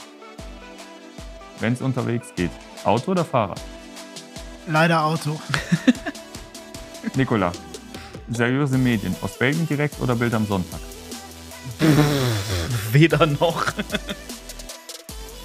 [1.59, 2.51] Wenn es unterwegs geht,
[2.84, 3.61] Auto oder Fahrrad?
[4.68, 5.39] Leider Auto.
[7.16, 7.51] Nikola,
[8.30, 10.80] seriöse Medien, aus Belgien direkt oder Bild am Sonntag?
[12.91, 13.66] Weder noch.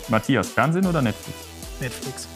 [0.09, 1.39] Matthias, Fernsehen oder Netflix?
[1.81, 2.29] Netflix.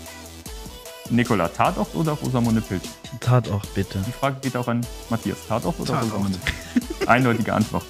[1.11, 2.89] Nikola, Tatort oder Rosamunde Pilcher?
[3.21, 4.03] Tatort, bitte.
[4.07, 5.39] Die Frage geht auch an Matthias.
[5.49, 6.13] Tatort oder Tatort.
[6.13, 7.11] Rosamunde Pilcher?
[7.11, 7.85] Eindeutige Antwort.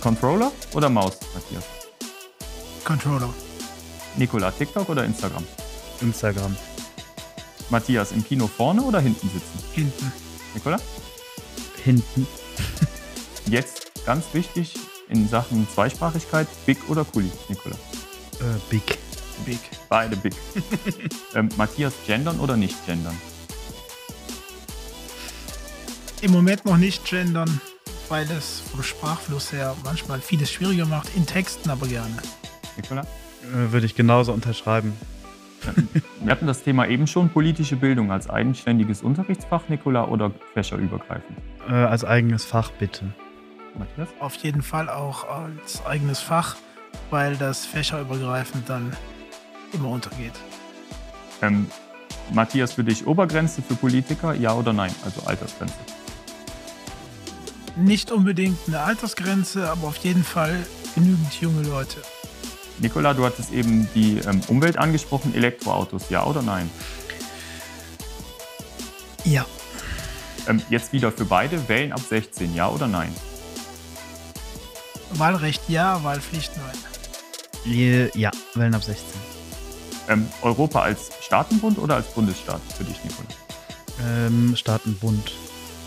[0.00, 1.64] Controller oder Maus, Matthias?
[2.84, 3.32] Controller.
[4.16, 5.44] Nikola, TikTok oder Instagram?
[6.00, 6.56] Instagram.
[7.70, 9.58] Matthias, im Kino vorne oder hinten sitzen?
[9.72, 10.12] Hinten.
[10.54, 10.78] Nikola?
[11.84, 12.26] Hinten.
[13.46, 14.74] Jetzt ganz wichtig
[15.08, 17.74] in Sachen Zweisprachigkeit, Big oder Kuli, Nikola?
[18.40, 18.98] Äh, big.
[19.44, 19.58] Big.
[19.88, 20.34] Beide Big.
[21.34, 23.16] ähm, Matthias, gendern oder nicht gendern?
[26.22, 27.60] Im Moment noch nicht gendern,
[28.08, 31.14] weil es vom Sprachfluss her manchmal vieles schwieriger macht.
[31.14, 32.16] In Texten aber gerne.
[32.76, 33.02] Nikola?
[33.42, 34.94] Äh, Würde ich genauso unterschreiben.
[36.20, 41.38] Wir hatten das Thema eben schon, politische Bildung als eigenständiges Unterrichtsfach, Nikola, oder fächerübergreifend?
[41.68, 43.12] Äh, als eigenes Fach, bitte.
[43.78, 44.08] Matthias?
[44.20, 46.56] Auf jeden Fall auch als eigenes Fach,
[47.10, 48.96] weil das fächerübergreifend dann
[49.72, 50.32] immer untergeht.
[51.42, 51.66] Ähm,
[52.32, 54.94] Matthias, für dich Obergrenze für Politiker, ja oder nein?
[55.04, 55.74] Also Altersgrenze.
[57.76, 62.00] Nicht unbedingt eine Altersgrenze, aber auf jeden Fall genügend junge Leute.
[62.78, 66.70] Nikola, du hattest eben die ähm, Umwelt angesprochen, Elektroautos, ja oder nein?
[69.24, 69.46] Ja.
[70.46, 73.14] Ähm, jetzt wieder für beide, wählen ab 16, ja oder nein?
[75.14, 78.10] Wahlrecht ja, Wahlpflicht nein.
[78.14, 79.04] Ja, Wellen ab 16.
[80.08, 83.28] Ähm, Europa als Staatenbund oder als Bundesstaat für dich, Nikola?
[84.06, 85.32] Ähm, Staatenbund.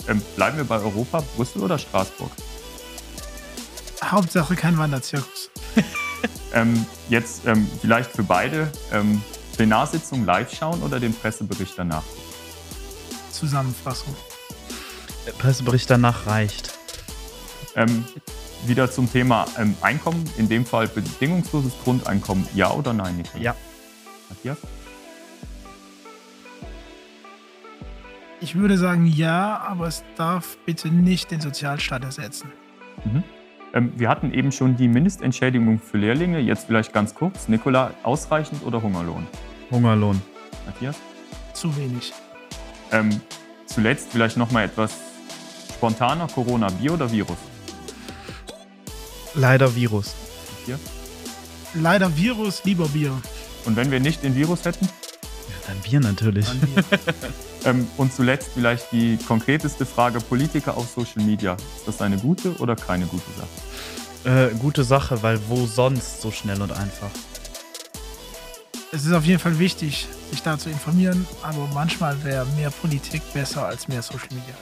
[0.07, 2.31] Ähm, bleiben wir bei Europa, Brüssel oder Straßburg?
[4.03, 5.51] Hauptsache kein Wanderzirkus.
[6.51, 9.21] Ähm, jetzt ähm, vielleicht für beide ähm,
[9.55, 12.03] Plenarsitzung live schauen oder den Pressebericht danach?
[13.31, 14.15] Zusammenfassung.
[15.27, 16.71] Der Pressebericht danach reicht.
[17.75, 18.03] Ähm,
[18.65, 23.43] wieder zum Thema ähm, Einkommen, in dem Fall bedingungsloses Grundeinkommen, ja oder nein, Nikola?
[23.43, 23.55] Ja.
[24.29, 24.57] Matthias?
[28.41, 32.51] Ich würde sagen ja, aber es darf bitte nicht den Sozialstaat ersetzen.
[33.03, 33.23] Mhm.
[33.73, 37.47] Ähm, wir hatten eben schon die Mindestentschädigung für Lehrlinge, jetzt vielleicht ganz kurz.
[37.47, 39.27] Nikola, ausreichend oder Hungerlohn?
[39.69, 40.21] Hungerlohn.
[40.65, 40.97] Matthias?
[41.53, 42.13] Zu wenig.
[42.91, 43.21] Ähm,
[43.65, 44.97] zuletzt vielleicht noch mal etwas
[45.73, 47.37] spontaner, Corona, Bier oder Virus?
[49.35, 50.15] Leider Virus.
[50.57, 50.79] Matthias?
[51.75, 53.13] Leider Virus, lieber Bier.
[53.65, 54.85] Und wenn wir nicht den Virus hätten?
[54.85, 56.47] Ja, dann Bier natürlich.
[56.47, 56.83] Dann Bier.
[57.65, 61.53] Ähm, und zuletzt vielleicht die konkreteste Frage, Politiker auf Social Media.
[61.53, 64.51] Ist das eine gute oder keine gute Sache?
[64.51, 67.09] Äh, gute Sache, weil wo sonst so schnell und einfach?
[68.91, 73.21] es ist auf jeden Fall wichtig, sich da zu informieren, aber manchmal wäre mehr Politik
[73.33, 74.55] besser als mehr Social Media.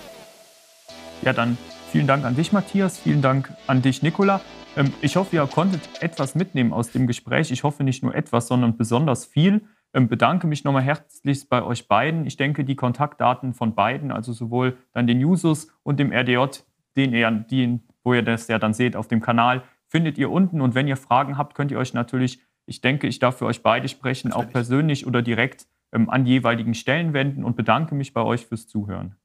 [1.21, 1.57] Ja, dann
[1.91, 2.99] vielen Dank an dich, Matthias.
[2.99, 4.41] Vielen Dank an dich, Nicola.
[4.75, 7.51] Ähm, ich hoffe, ihr konntet etwas mitnehmen aus dem Gespräch.
[7.51, 9.61] Ich hoffe nicht nur etwas, sondern besonders viel.
[9.97, 12.27] Ähm, bedanke mich nochmal herzlichst bei euch beiden.
[12.27, 16.59] Ich denke, die Kontaktdaten von beiden, also sowohl dann den Jusos und dem RDJ,
[16.95, 20.61] den ihr, den, wo ihr das ja dann seht auf dem Kanal, findet ihr unten.
[20.61, 23.63] Und wenn ihr Fragen habt, könnt ihr euch natürlich, ich denke, ich darf für euch
[23.63, 28.21] beide sprechen, auch persönlich oder direkt ähm, an jeweiligen Stellen wenden und bedanke mich bei
[28.21, 29.15] euch fürs Zuhören.